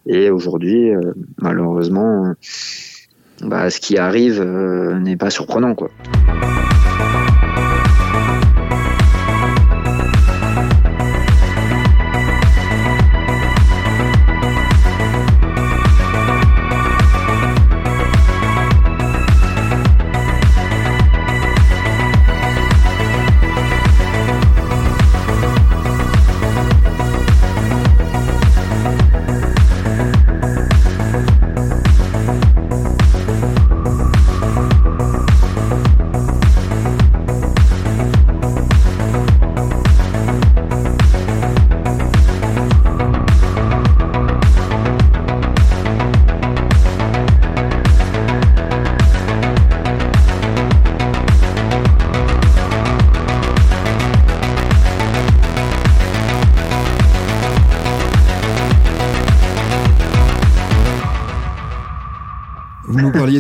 Et 0.06 0.30
aujourd'hui, 0.30 0.92
euh, 0.92 1.14
malheureusement, 1.38 2.34
bah, 3.42 3.70
ce 3.70 3.80
qui 3.80 3.98
arrive 3.98 4.42
euh, 4.42 5.00
n'est 5.00 5.18
pas 5.18 5.30
surprenant. 5.30 5.76
quoi. 5.76 5.92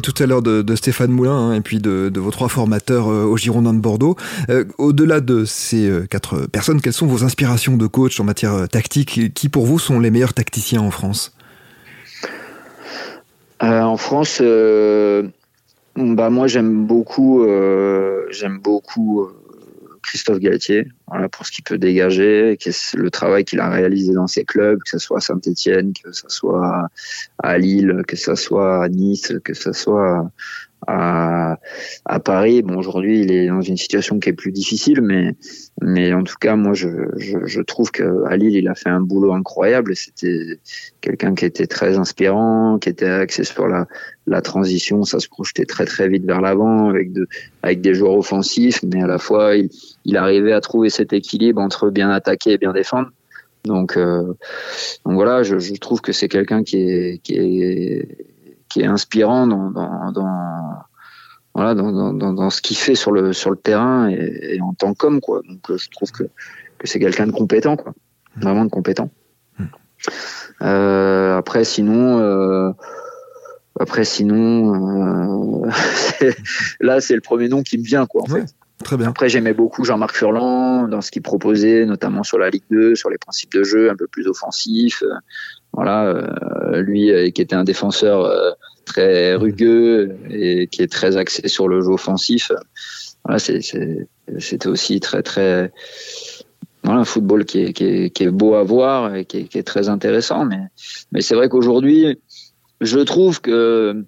Tout 0.01 0.13
à 0.21 0.25
l'heure 0.25 0.41
de, 0.41 0.75
Stéphane 0.75 1.11
Moulin 1.11 1.31
hein, 1.31 1.53
et 1.53 1.61
puis 1.61 1.79
de, 1.79 2.11
vos 2.15 2.31
trois 2.31 2.49
formateurs 2.49 3.09
euh, 3.09 3.25
au 3.25 3.37
Girondin 3.37 3.73
de 3.73 3.79
Bordeaux. 3.79 4.15
Euh, 4.49 4.65
au-delà 4.77 5.19
de 5.19 5.45
ces 5.45 5.89
euh, 5.89 6.05
quatre 6.05 6.47
personnes, 6.47 6.81
quelles 6.81 6.93
sont 6.93 7.07
vos 7.07 7.23
inspirations 7.23 7.77
de 7.77 7.87
coach 7.87 8.19
en 8.19 8.23
matière 8.23 8.67
tactique 8.69 9.33
Qui 9.33 9.49
pour 9.49 9.65
vous 9.65 9.79
sont 9.79 9.99
les 9.99 10.11
meilleurs 10.11 10.33
tacticiens 10.33 10.81
en 10.81 10.91
France? 10.91 11.35
En 13.61 13.97
France, 13.97 14.41
bah 14.41 16.29
moi 16.29 16.47
j'aime 16.47 16.85
beaucoup, 16.85 17.45
j'aime 18.31 18.59
beaucoup 18.59 19.27
Christophe 20.09 20.39
Galtier, 20.39 20.87
voilà, 21.05 21.29
pour 21.29 21.45
ce 21.45 21.51
qu'il 21.51 21.63
peut 21.63 21.77
dégager, 21.77 22.57
le 22.95 23.11
travail 23.11 23.45
qu'il 23.45 23.59
a 23.59 23.69
réalisé 23.69 24.11
dans 24.11 24.25
ses 24.25 24.43
clubs, 24.43 24.79
que 24.79 24.89
ce 24.89 24.97
soit 24.97 25.19
à 25.19 25.21
Saint-Etienne, 25.21 25.93
que 25.93 26.11
ce 26.11 26.27
soit 26.29 26.89
à 27.37 27.57
Lille, 27.59 28.01
que 28.07 28.15
ce 28.15 28.33
soit 28.33 28.83
à 28.83 28.89
Nice, 28.89 29.33
que 29.43 29.53
ce 29.53 29.71
soit 29.71 30.31
à, 30.87 31.59
à 32.05 32.19
Paris. 32.19 32.61
Bon, 32.61 32.77
aujourd'hui, 32.77 33.21
il 33.21 33.31
est 33.31 33.47
dans 33.47 33.61
une 33.61 33.77
situation 33.77 34.19
qui 34.19 34.29
est 34.29 34.33
plus 34.33 34.51
difficile, 34.51 35.01
mais, 35.01 35.35
mais 35.81 36.13
en 36.13 36.23
tout 36.23 36.35
cas, 36.39 36.55
moi, 36.55 36.73
je, 36.73 36.87
je, 37.17 37.37
je 37.45 37.61
trouve 37.61 37.91
qu'à 37.91 38.35
Lille, 38.35 38.55
il 38.55 38.67
a 38.67 38.75
fait 38.75 38.89
un 38.89 39.01
boulot 39.01 39.33
incroyable. 39.33 39.95
C'était 39.95 40.59
quelqu'un 41.01 41.35
qui 41.35 41.45
était 41.45 41.67
très 41.67 41.97
inspirant, 41.97 42.79
qui 42.79 42.89
était 42.89 43.05
axé 43.05 43.43
sur 43.43 43.67
la, 43.67 43.87
la 44.25 44.41
transition. 44.41 45.03
Ça 45.03 45.19
se 45.19 45.27
projetait 45.27 45.65
très, 45.65 45.85
très 45.85 46.07
vite 46.07 46.25
vers 46.25 46.41
l'avant 46.41 46.89
avec, 46.89 47.11
de, 47.11 47.27
avec 47.61 47.81
des 47.81 47.93
joueurs 47.93 48.17
offensifs, 48.17 48.81
mais 48.83 49.03
à 49.03 49.07
la 49.07 49.19
fois, 49.19 49.55
il, 49.55 49.69
il 50.05 50.17
arrivait 50.17 50.53
à 50.53 50.61
trouver 50.61 50.89
cet 50.89 51.13
équilibre 51.13 51.61
entre 51.61 51.89
bien 51.89 52.09
attaquer 52.09 52.53
et 52.53 52.57
bien 52.57 52.73
défendre. 52.73 53.11
Donc, 53.65 53.97
euh, 53.97 54.23
donc 55.05 55.15
voilà, 55.15 55.43
je, 55.43 55.59
je 55.59 55.73
trouve 55.73 55.99
que 55.99 56.13
c'est 56.13 56.29
quelqu'un 56.29 56.63
qui 56.63 56.77
est, 56.77 57.21
qui 57.21 57.35
est 57.35 58.07
qui 58.69 58.81
est 58.81 58.85
inspirant 58.85 59.47
dans, 59.47 59.71
dans, 59.71 60.11
dans 60.11 60.83
voilà 61.53 61.73
dans, 61.73 62.13
dans, 62.13 62.33
dans, 62.33 62.49
ce 62.49 62.61
qu'il 62.61 62.77
fait 62.77 62.95
sur 62.95 63.11
le 63.11 63.33
sur 63.33 63.49
le 63.49 63.57
terrain 63.57 64.07
et, 64.09 64.59
en 64.61 64.73
tant 64.73 64.93
qu'homme 64.93 65.19
quoi. 65.19 65.41
Donc 65.47 65.69
euh, 65.69 65.77
je 65.77 65.89
trouve 65.89 66.11
que 66.11 66.23
que 66.77 66.87
c'est 66.87 66.99
quelqu'un 66.99 67.27
de 67.27 67.31
compétent 67.31 67.75
quoi, 67.75 67.93
mmh. 68.35 68.41
vraiment 68.41 68.65
de 68.65 68.69
compétent. 68.69 69.09
Mmh. 69.57 69.63
Euh, 70.61 71.37
après 71.37 71.63
sinon 71.63 72.19
euh, 72.19 72.71
après 73.79 74.05
sinon 74.05 75.65
euh, 75.65 75.69
là 76.79 77.01
c'est 77.01 77.15
le 77.15 77.21
premier 77.21 77.49
nom 77.49 77.63
qui 77.63 77.77
me 77.77 77.83
vient 77.83 78.05
quoi 78.05 78.21
en 78.21 78.27
fait. 78.27 78.45
Très 78.81 78.95
bien. 78.95 79.09
Après, 79.09 79.27
j'aimais 79.27 79.53
beaucoup 79.53 79.83
Jean-Marc 79.83 80.15
Furlan 80.15 80.87
dans 80.87 81.01
ce 81.01 81.11
qu'il 81.11 81.21
proposait, 81.21 81.85
notamment 81.85 82.23
sur 82.23 82.37
la 82.37 82.49
Ligue 82.49 82.63
2, 82.71 82.95
sur 82.95 83.09
les 83.09 83.17
principes 83.17 83.51
de 83.51 83.61
jeu 83.65 83.89
un 83.91 83.95
peu 83.97 84.07
plus 84.07 84.25
offensifs. 84.27 85.03
Voilà, 85.73 86.05
euh, 86.05 86.81
lui 86.81 87.11
euh, 87.11 87.29
qui 87.29 87.41
était 87.41 87.55
un 87.55 87.63
défenseur 87.63 88.25
euh, 88.25 88.51
très 88.85 89.35
rugueux 89.35 90.17
et 90.29 90.67
qui 90.67 90.81
est 90.81 90.91
très 90.91 91.17
axé 91.17 91.47
sur 91.47 91.67
le 91.67 91.81
jeu 91.81 91.89
offensif. 91.89 92.51
Voilà, 93.23 93.39
c'était 93.39 94.67
aussi 94.67 94.99
très 94.99 95.21
très 95.21 95.71
voilà, 96.83 97.01
un 97.01 97.05
football 97.05 97.45
qui 97.45 97.59
est, 97.59 97.73
qui, 97.73 98.23
est, 98.23 98.31
beau 98.31 98.55
à 98.55 98.63
voir 98.63 99.15
et 99.15 99.25
qui 99.25 99.37
est, 99.37 99.43
qui 99.43 99.57
est 99.57 99.63
très 99.63 99.89
intéressant. 99.89 100.45
Mais, 100.45 100.61
mais 101.11 101.21
c'est 101.21 101.35
vrai 101.35 101.49
qu'aujourd'hui, 101.49 102.19
je 102.81 102.99
trouve 102.99 103.41
que, 103.41 104.05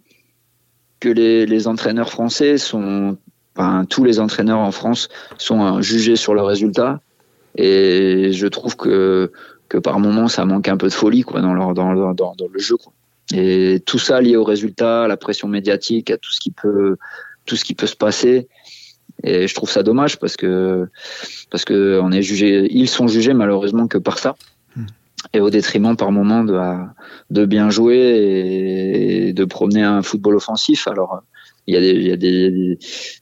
que 1.00 1.10
les, 1.10 1.46
les 1.46 1.68
entraîneurs 1.68 2.10
français 2.10 2.58
sont, 2.58 3.18
enfin, 3.56 3.86
tous 3.86 4.04
les 4.04 4.20
entraîneurs 4.20 4.60
en 4.60 4.72
France 4.72 5.10
sont 5.38 5.82
jugés 5.82 6.16
sur 6.16 6.34
le 6.34 6.42
résultat. 6.42 7.02
Et 7.56 8.32
je 8.32 8.48
trouve 8.48 8.78
que 8.78 9.32
que 9.72 9.78
par 9.78 10.00
moments 10.00 10.28
ça 10.28 10.44
manque 10.44 10.68
un 10.68 10.76
peu 10.76 10.90
de 10.90 10.94
folie 10.94 11.22
quoi 11.22 11.40
dans 11.40 11.54
leur 11.54 11.74
dans, 11.74 11.94
dans, 12.14 12.36
dans 12.36 12.48
le 12.52 12.60
jeu 12.60 12.76
quoi. 12.76 12.92
Et 13.34 13.82
tout 13.86 14.00
ça 14.00 14.20
lié 14.20 14.36
au 14.36 14.44
résultat, 14.44 15.06
à 15.06 15.08
la 15.08 15.16
pression 15.16 15.48
médiatique, 15.48 16.12
à 16.12 16.18
tout 16.18 16.34
ce 16.34 16.42
qui 16.42 16.52
peut 16.52 16.98
tout 17.46 17.56
ce 17.56 17.64
qui 17.64 17.74
peut 17.74 17.88
se 17.88 17.96
passer. 17.96 18.50
Et 19.24 19.48
je 19.48 19.56
trouve 19.56 19.70
ça 19.70 19.82
dommage 19.82 20.20
parce 20.20 20.36
que 20.36 20.90
parce 21.50 21.64
que 21.64 22.02
on 22.04 22.12
est 22.12 22.22
jugé, 22.22 22.68
ils 22.70 22.90
sont 22.90 23.08
jugés 23.08 23.34
malheureusement 23.34 23.88
que 23.88 23.98
par 23.98 24.20
ça. 24.20 24.36
Hmm. 24.76 24.88
Et 25.34 25.40
au 25.40 25.50
détriment 25.50 25.96
par 25.96 26.12
moment 26.12 26.44
de 26.44 26.60
de 27.30 27.46
bien 27.46 27.70
jouer 27.70 29.30
et 29.30 29.34
de 29.34 29.46
promener 29.46 29.84
un 29.84 30.02
football 30.02 30.36
offensif. 30.36 30.86
Alors 30.90 31.22
il 31.66 31.76
y 31.76 31.78
a 31.78 31.80
des, 31.80 31.92
il 31.92 32.08
y 32.08 32.12
a 32.12 32.18
des, 32.18 32.78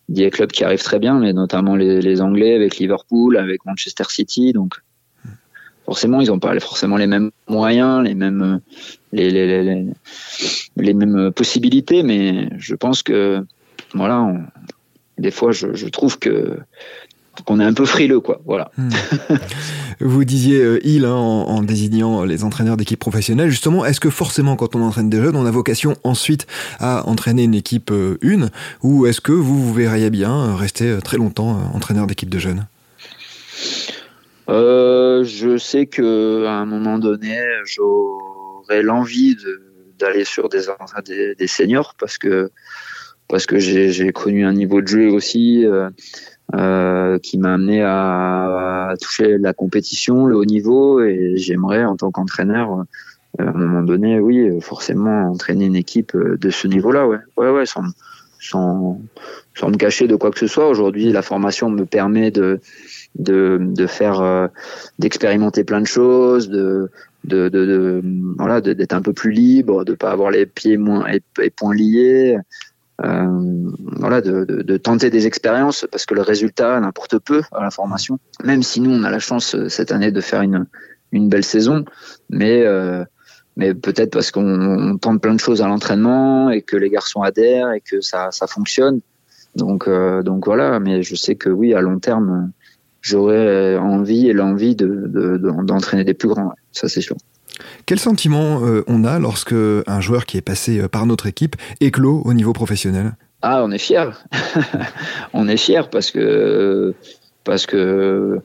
des, 0.07 0.29
clubs 0.31 0.51
qui 0.51 0.63
arrivent 0.63 0.81
très 0.81 0.97
bien, 0.97 1.19
mais 1.19 1.33
notamment 1.33 1.75
les, 1.75 2.01
les 2.01 2.21
Anglais 2.21 2.55
avec 2.55 2.77
Liverpool, 2.77 3.37
avec 3.37 3.65
Manchester 3.65 4.05
City. 4.07 4.53
Donc 4.53 4.79
forcément, 5.89 6.21
ils 6.21 6.27
n'ont 6.27 6.37
pas 6.37 6.59
forcément 6.59 6.97
les 6.97 7.07
mêmes 7.07 7.31
moyens, 7.47 8.03
les 8.03 8.13
mêmes, 8.13 8.61
les, 9.11 9.31
les, 9.31 9.63
les, 9.63 9.87
les 10.77 10.93
mêmes 10.93 11.31
possibilités, 11.31 12.03
mais 12.03 12.47
je 12.59 12.75
pense 12.75 13.01
que, 13.01 13.43
voilà, 13.95 14.31
des 15.17 15.31
fois, 15.31 15.51
je, 15.51 15.73
je 15.73 15.87
trouve 15.87 16.19
que 16.19 16.59
qu'on 17.45 17.59
est 17.59 17.63
un 17.63 17.73
peu 17.73 17.85
frileux, 17.85 18.19
quoi. 18.19 18.39
Voilà. 18.45 18.69
Hmm. 18.77 18.89
Vous 19.99 20.25
disiez 20.25 20.61
euh, 20.61 20.79
il 20.83 21.05
hein, 21.05 21.15
en, 21.15 21.47
en, 21.47 21.63
désignant 21.63 22.23
les 22.23 22.43
entraîneurs 22.43 22.77
d'équipe 22.77 22.99
professionnelle. 22.99 23.49
Justement, 23.49 23.83
est-ce 23.83 23.99
que 23.99 24.11
forcément, 24.11 24.57
quand 24.57 24.75
on 24.75 24.81
entraîne 24.83 25.09
des 25.09 25.17
jeunes, 25.17 25.37
on 25.37 25.45
a 25.45 25.51
vocation 25.51 25.95
ensuite 26.03 26.45
à 26.79 27.07
entraîner 27.07 27.45
une 27.45 27.55
équipe 27.55 27.91
euh, 27.91 28.19
une, 28.21 28.51
ou 28.83 29.07
est-ce 29.07 29.21
que 29.21 29.31
vous 29.31 29.57
vous 29.59 29.73
verriez 29.73 30.11
bien 30.11 30.55
rester 30.55 30.99
très 31.03 31.17
longtemps 31.17 31.57
euh, 31.57 31.77
entraîneur 31.77 32.05
d'équipe 32.05 32.29
de 32.29 32.39
jeunes? 32.39 32.67
Euh, 34.49 35.23
je 35.23 35.57
sais 35.57 35.85
que 35.85 36.45
à 36.45 36.53
un 36.53 36.65
moment 36.65 36.97
donné, 36.97 37.39
j'aurais 37.65 38.81
l'envie 38.81 39.35
d'aller 39.99 40.23
sur 40.23 40.49
des, 40.49 41.35
des, 41.35 41.47
seniors 41.47 41.93
parce 41.99 42.17
que 42.17 42.49
parce 43.27 43.45
que 43.45 43.59
j'ai 43.59 44.11
connu 44.11 44.45
un 44.45 44.53
niveau 44.53 44.81
de 44.81 44.87
jeu 44.87 45.11
aussi 45.11 45.65
euh, 45.65 45.89
euh, 46.55 47.19
qui 47.19 47.37
m'a 47.37 47.53
amené 47.53 47.83
à, 47.83 48.89
à, 48.89 48.97
toucher 48.97 49.37
la 49.37 49.53
compétition, 49.53 50.25
le 50.25 50.35
haut 50.35 50.45
niveau, 50.45 51.01
et 51.01 51.33
j'aimerais 51.35 51.85
en 51.85 51.95
tant 51.95 52.09
qu'entraîneur, 52.09 52.73
euh, 52.73 52.83
à 53.37 53.49
un 53.49 53.53
moment 53.53 53.83
donné, 53.83 54.19
oui, 54.19 54.59
forcément 54.61 55.29
entraîner 55.29 55.65
une 55.65 55.75
équipe 55.75 56.17
de 56.17 56.49
ce 56.49 56.67
niveau-là, 56.67 57.07
ouais, 57.07 57.19
ouais, 57.37 57.51
ouais, 57.51 57.65
sans, 57.67 57.83
sans, 58.39 59.01
sans 59.55 59.69
me 59.69 59.77
cacher 59.77 60.07
de 60.07 60.15
quoi 60.15 60.31
que 60.31 60.39
ce 60.39 60.47
soit. 60.47 60.67
Aujourd'hui, 60.69 61.11
la 61.11 61.21
formation 61.21 61.69
me 61.69 61.85
permet 61.85 62.31
de, 62.31 62.59
de, 63.15 63.57
de 63.61 63.87
faire, 63.87 64.21
euh, 64.21 64.47
d'expérimenter 64.97 65.63
plein 65.63 65.81
de 65.81 65.87
choses, 65.87 66.49
de, 66.49 66.89
de, 67.25 67.49
de, 67.49 68.01
voilà, 68.37 68.61
d'être 68.61 68.93
un 68.93 69.01
peu 69.01 69.13
plus 69.13 69.31
libre, 69.31 69.83
de 69.85 69.93
pas 69.93 70.11
avoir 70.11 70.31
les 70.31 70.45
pieds 70.45 70.77
moins 70.77 71.05
et, 71.07 71.49
poings 71.49 71.75
liés. 71.75 72.37
Euh, 73.01 73.71
voilà, 73.97 74.19
de, 74.19 74.43
de, 74.43 74.61
de, 74.61 74.77
tenter 74.77 75.09
des 75.09 75.25
expériences 75.25 75.87
parce 75.89 76.05
que 76.05 76.13
le 76.13 76.21
résultat 76.21 76.77
n'importe 76.81 77.17
peu 77.19 77.41
à 77.53 77.63
la 77.63 77.71
formation. 77.71 78.19
Même 78.43 78.61
si 78.61 78.81
nous 78.81 78.91
on 78.91 79.03
a 79.05 79.09
la 79.09 79.19
chance 79.19 79.55
euh, 79.55 79.69
cette 79.69 79.93
année 79.93 80.11
de 80.11 80.19
faire 80.19 80.41
une 80.41 80.65
une 81.11 81.29
belle 81.29 81.43
saison, 81.43 81.85
mais 82.29 82.63
euh, 82.65 83.03
mais 83.55 83.73
peut-être 83.73 84.11
parce 84.11 84.31
qu'on 84.31 84.97
tente 85.01 85.21
plein 85.21 85.33
de 85.33 85.39
choses 85.39 85.61
à 85.61 85.67
l'entraînement 85.67 86.49
et 86.49 86.61
que 86.61 86.77
les 86.77 86.89
garçons 86.89 87.21
adhèrent 87.21 87.71
et 87.71 87.81
que 87.81 88.01
ça, 88.01 88.29
ça 88.31 88.47
fonctionne. 88.47 89.01
Donc, 89.55 89.87
euh, 89.87 90.23
donc 90.23 90.45
voilà, 90.45 90.79
mais 90.79 91.03
je 91.03 91.15
sais 91.15 91.35
que 91.35 91.49
oui, 91.49 91.73
à 91.73 91.81
long 91.81 91.99
terme, 91.99 92.51
j'aurais 93.01 93.77
envie 93.77 94.27
et 94.27 94.33
l'envie 94.33 94.75
d'entraîner 94.75 96.03
de, 96.03 96.07
des 96.07 96.13
plus 96.13 96.29
grands, 96.29 96.53
ça 96.71 96.87
c'est 96.87 97.01
sûr. 97.01 97.17
Quel 97.85 97.99
sentiment 97.99 98.63
euh, 98.63 98.83
on 98.87 99.03
a 99.03 99.19
lorsque 99.19 99.53
un 99.53 100.01
joueur 100.01 100.25
qui 100.25 100.37
est 100.37 100.41
passé 100.41 100.79
euh, 100.79 100.87
par 100.87 101.05
notre 101.05 101.27
équipe 101.27 101.55
éclot 101.81 102.21
au 102.23 102.33
niveau 102.33 102.53
professionnel? 102.53 103.13
Ah, 103.41 103.63
on 103.63 103.71
est 103.71 103.79
fier. 103.79 104.25
on 105.33 105.47
est 105.47 105.57
fier 105.57 105.89
parce 105.89 106.11
que 106.11 106.93
parce 107.43 107.65
que 107.65 108.41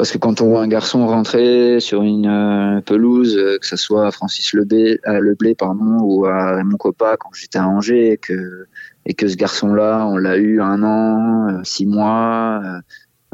parce 0.00 0.12
que 0.12 0.16
quand 0.16 0.40
on 0.40 0.48
voit 0.48 0.62
un 0.62 0.66
garçon 0.66 1.06
rentrer 1.06 1.78
sur 1.78 2.02
une 2.02 2.26
euh, 2.26 2.80
pelouse, 2.80 3.36
euh, 3.36 3.58
que 3.58 3.66
ce 3.66 3.76
soit 3.76 4.06
à 4.06 4.10
Francis 4.10 4.54
Leblé, 4.54 4.98
à 5.04 5.20
Leblé 5.20 5.54
pardon, 5.54 5.98
ou 6.00 6.24
à 6.24 6.56
Raymond 6.56 6.78
Coppa 6.78 7.18
quand 7.18 7.28
j'étais 7.34 7.58
à 7.58 7.68
Angers, 7.68 8.12
et 8.12 8.16
que, 8.16 8.64
et 9.04 9.12
que 9.12 9.28
ce 9.28 9.36
garçon-là, 9.36 10.06
on 10.06 10.16
l'a 10.16 10.38
eu 10.38 10.62
un 10.62 10.82
an, 10.84 11.48
euh, 11.50 11.60
six 11.64 11.84
mois, 11.84 12.62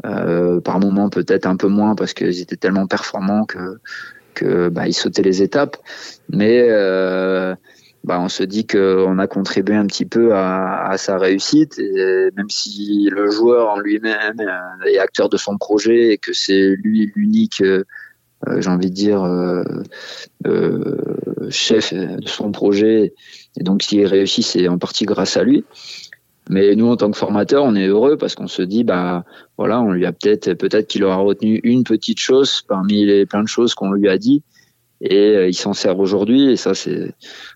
euh, 0.05 0.59
par 0.59 0.81
moment 0.81 1.09
peut-être 1.09 1.45
un 1.45 1.55
peu 1.55 1.69
moins 1.69 1.95
parce 1.95 2.13
qu'ils 2.13 2.41
étaient 2.41 2.57
tellement 2.57 2.85
performants 2.85 3.45
que, 3.45 3.79
que 4.33 4.67
bah, 4.67 4.89
ils 4.89 4.93
sautaient 4.93 5.21
les 5.21 5.41
étapes. 5.41 5.77
Mais 6.27 6.67
euh, 6.69 7.55
bah, 8.07 8.21
on 8.21 8.29
se 8.29 8.43
dit 8.43 8.65
qu'on 8.65 9.19
a 9.19 9.27
contribué 9.27 9.75
un 9.75 9.85
petit 9.85 10.05
peu 10.05 10.33
à, 10.33 10.87
à, 10.87 10.97
sa 10.97 11.17
réussite. 11.17 11.77
Et 11.77 12.29
même 12.37 12.49
si 12.49 13.09
le 13.11 13.29
joueur 13.29 13.69
en 13.69 13.79
lui-même 13.79 14.41
est 14.85 14.97
acteur 14.97 15.27
de 15.27 15.35
son 15.35 15.57
projet 15.57 16.13
et 16.13 16.17
que 16.17 16.31
c'est 16.31 16.69
lui 16.81 17.11
l'unique, 17.15 17.61
euh, 17.61 17.83
j'ai 18.61 18.69
envie 18.69 18.89
de 18.89 18.95
dire, 18.95 19.23
euh, 19.23 19.63
euh, 20.45 21.49
chef 21.49 21.93
de 21.93 22.27
son 22.27 22.53
projet, 22.53 23.13
et 23.59 23.63
donc 23.63 23.83
s'il 23.83 24.05
réussit, 24.05 24.45
c'est 24.45 24.69
en 24.69 24.77
partie 24.77 25.05
grâce 25.05 25.35
à 25.35 25.43
lui. 25.43 25.65
Mais 26.49 26.75
nous, 26.75 26.87
en 26.87 26.95
tant 26.95 27.11
que 27.11 27.17
formateur, 27.17 27.65
on 27.65 27.75
est 27.75 27.87
heureux 27.87 28.15
parce 28.15 28.35
qu'on 28.35 28.47
se 28.47 28.61
dit, 28.61 28.85
bah 28.85 29.25
voilà, 29.57 29.81
on 29.81 29.91
lui 29.91 30.05
a 30.05 30.13
peut-être, 30.13 30.53
peut-être 30.53 30.87
qu'il 30.87 31.03
aura 31.03 31.17
retenu 31.17 31.59
une 31.63 31.83
petite 31.83 32.19
chose 32.19 32.61
parmi 32.65 33.05
les 33.05 33.25
plein 33.25 33.43
de 33.43 33.49
choses 33.49 33.75
qu'on 33.75 33.91
lui 33.91 34.07
a 34.07 34.17
dit 34.17 34.43
et 35.01 35.35
euh, 35.35 35.47
il 35.47 35.53
s'en 35.53 35.73
sert 35.73 35.99
aujourd'hui 35.99 36.51
et 36.51 36.55
ça 36.55 36.73
c'est 36.73 37.13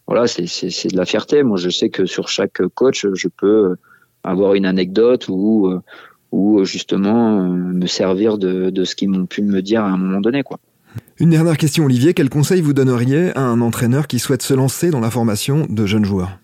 voilà 0.08 0.27
c'est 0.27 0.47
c'est 0.47 0.89
de 0.89 0.97
la 0.97 1.06
fierté. 1.06 1.43
Moi 1.43 1.58
je 1.58 1.69
sais 1.69 1.89
que 1.89 2.06
sur 2.06 2.30
chaque 2.30 2.62
coach 2.75 3.06
je 3.13 3.27
peux 3.27 3.75
avoir 4.23 4.54
une 4.54 4.65
anecdote 4.65 5.27
ou 5.30 5.67
euh, 5.67 5.82
ou 6.32 6.63
justement 6.63 7.39
euh, 7.39 7.47
me 7.49 7.88
servir 7.88 8.38
de, 8.38 8.69
de 8.69 8.84
ce 8.84 8.95
qu'ils 8.95 9.10
m'ont 9.10 9.25
pu 9.25 9.41
me 9.41 9.62
dire 9.62 9.84
à 9.84 9.88
un 9.88 9.97
moment 9.97 10.21
donné 10.21 10.43
quoi. 10.43 10.60
Une 11.19 11.30
dernière 11.30 11.58
question 11.58 11.86
Olivier, 11.86 12.13
quel 12.13 12.30
conseil 12.30 12.62
vous 12.62 12.73
donneriez 12.73 13.36
à 13.38 13.41
un 13.41 13.62
entraîneur 13.62 14.08
qui 14.08 14.19
souhaite 14.19 14.41
se 14.41 14.54
lancer 14.54 14.91
dans 14.91 14.99
la 14.99 15.10
formation 15.10 15.65
de 15.69 15.86
jeunes 15.86 16.06
joueurs? 16.06 16.38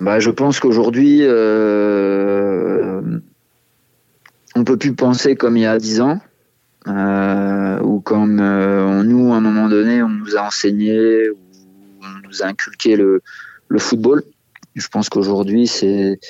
Bah, 0.00 0.20
je 0.20 0.30
pense 0.30 0.60
qu'aujourd'hui 0.60 1.20
euh, 1.22 3.00
on 4.54 4.64
peut 4.64 4.76
plus 4.76 4.94
penser 4.94 5.36
comme 5.36 5.56
il 5.56 5.62
y 5.62 5.66
a 5.66 5.78
dix 5.78 6.00
ans 6.00 6.20
euh, 6.86 7.80
ou 7.80 8.00
comme 8.00 8.40
euh, 8.40 9.02
nous, 9.02 9.32
à 9.32 9.36
un 9.36 9.40
moment 9.40 9.68
donné, 9.68 10.02
on 10.02 10.08
nous 10.08 10.36
a 10.36 10.46
enseigné, 10.46 11.28
on 11.30 12.28
nous 12.28 12.42
a 12.42 12.46
inculqué 12.46 12.96
le, 12.96 13.22
le 13.68 13.78
football. 13.78 14.22
Je 14.74 14.86
pense 14.88 15.08
qu'aujourd'hui, 15.08 15.66
c'est 15.66 16.20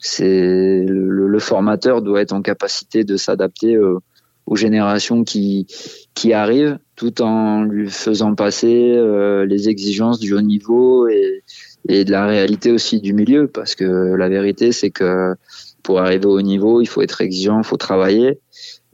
c'est 0.00 0.84
le, 0.84 1.28
le, 1.28 1.38
formateur 1.38 2.02
doit 2.02 2.20
être 2.22 2.32
en 2.32 2.42
capacité 2.42 3.04
de 3.04 3.16
s'adapter 3.16 3.78
aux, 3.78 4.02
aux 4.46 4.56
générations 4.56 5.22
qui 5.22 5.68
qui 6.14 6.32
arrivent, 6.32 6.78
tout 6.96 7.22
en 7.22 7.62
lui 7.62 7.88
faisant 7.88 8.34
passer 8.34 8.94
euh, 8.96 9.46
les 9.46 9.68
exigences 9.68 10.18
du 10.18 10.34
haut 10.34 10.40
niveau 10.40 11.08
et, 11.08 11.44
et 11.88 12.04
de 12.04 12.10
la 12.10 12.26
réalité 12.26 12.72
aussi 12.72 13.00
du 13.00 13.12
milieu, 13.12 13.46
parce 13.46 13.76
que 13.76 13.84
la 13.84 14.28
vérité, 14.28 14.72
c'est 14.72 14.90
que 14.90 15.34
pour 15.82 16.00
arriver 16.00 16.26
au 16.26 16.42
niveau, 16.42 16.80
il 16.80 16.86
faut 16.86 17.02
être 17.02 17.20
exigeant, 17.20 17.58
il 17.58 17.64
faut 17.64 17.76
travailler 17.76 18.40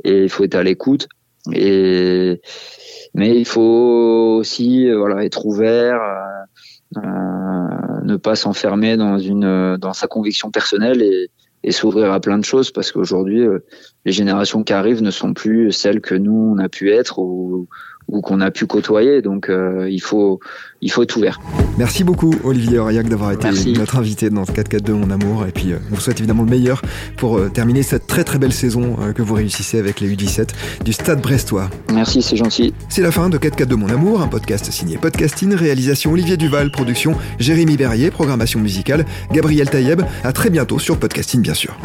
et 0.04 0.24
il 0.24 0.28
faut 0.28 0.44
être 0.44 0.54
à 0.54 0.62
l'écoute. 0.62 1.08
Et 1.52 2.40
mais 3.14 3.38
il 3.38 3.46
faut 3.46 4.36
aussi 4.38 4.88
euh, 4.88 4.98
voilà 4.98 5.24
être 5.24 5.46
ouvert, 5.46 6.00
euh, 6.00 6.98
euh, 6.98 8.00
ne 8.04 8.16
pas 8.16 8.36
s'enfermer 8.36 8.96
dans 8.96 9.18
une 9.18 9.76
dans 9.76 9.92
sa 9.92 10.06
conviction 10.06 10.50
personnelle 10.50 11.02
et, 11.02 11.30
et 11.64 11.72
s'ouvrir 11.72 12.12
à 12.12 12.20
plein 12.20 12.38
de 12.38 12.44
choses 12.44 12.70
parce 12.70 12.92
qu'aujourd'hui 12.92 13.46
les 14.04 14.12
générations 14.12 14.62
qui 14.62 14.72
arrivent 14.72 15.02
ne 15.02 15.10
sont 15.10 15.34
plus 15.34 15.72
celles 15.72 16.00
que 16.00 16.14
nous 16.14 16.54
on 16.54 16.58
a 16.58 16.68
pu 16.68 16.90
être 16.90 17.18
ou, 17.18 17.68
ou 18.08 18.20
qu'on 18.20 18.40
a 18.40 18.50
pu 18.50 18.66
côtoyer. 18.66 19.22
Donc 19.22 19.48
euh, 19.48 19.88
il 19.90 20.00
faut 20.00 20.40
il 20.80 20.90
faut 20.90 21.02
être 21.02 21.16
ouvert. 21.16 21.40
Merci 21.76 22.04
beaucoup 22.04 22.34
Olivier 22.44 22.78
Aurillac 22.78 23.08
d'avoir 23.08 23.32
été 23.32 23.48
notre 23.72 23.96
invité 23.96 24.30
dans 24.30 24.44
4-4-2 24.44 24.92
Mon 24.92 25.10
Amour. 25.10 25.46
Et 25.46 25.52
puis 25.52 25.72
euh, 25.72 25.78
on 25.90 25.94
vous 25.94 26.00
souhaite 26.00 26.18
évidemment 26.18 26.42
le 26.42 26.50
meilleur 26.50 26.82
pour 27.16 27.38
euh, 27.38 27.48
terminer 27.48 27.82
cette 27.82 28.06
très 28.06 28.24
très 28.24 28.38
belle 28.38 28.52
saison 28.52 28.96
que 29.14 29.22
vous 29.22 29.34
réussissez 29.34 29.78
avec 29.78 30.00
les 30.00 30.14
U17 30.14 30.48
du 30.84 30.92
Stade 30.92 31.20
Brestois. 31.20 31.70
Merci, 31.92 32.22
c'est 32.22 32.36
gentil. 32.36 32.72
C'est 32.88 33.02
la 33.02 33.12
fin 33.12 33.28
de 33.28 33.38
4-4-2 33.38 33.74
Mon 33.74 33.88
Amour, 33.88 34.22
un 34.22 34.28
podcast 34.28 34.70
signé 34.70 34.98
Podcasting, 34.98 35.54
réalisation 35.54 36.12
Olivier 36.12 36.36
Duval, 36.36 36.70
production 36.70 37.14
Jérémy 37.38 37.76
Berrier, 37.76 38.10
programmation 38.10 38.60
musicale 38.60 39.04
Gabriel 39.32 39.68
Taïeb. 39.68 40.02
À 40.24 40.32
très 40.32 40.50
bientôt 40.50 40.78
sur 40.78 40.98
Podcasting 40.98 41.42
bien 41.42 41.54
sûr. 41.54 41.76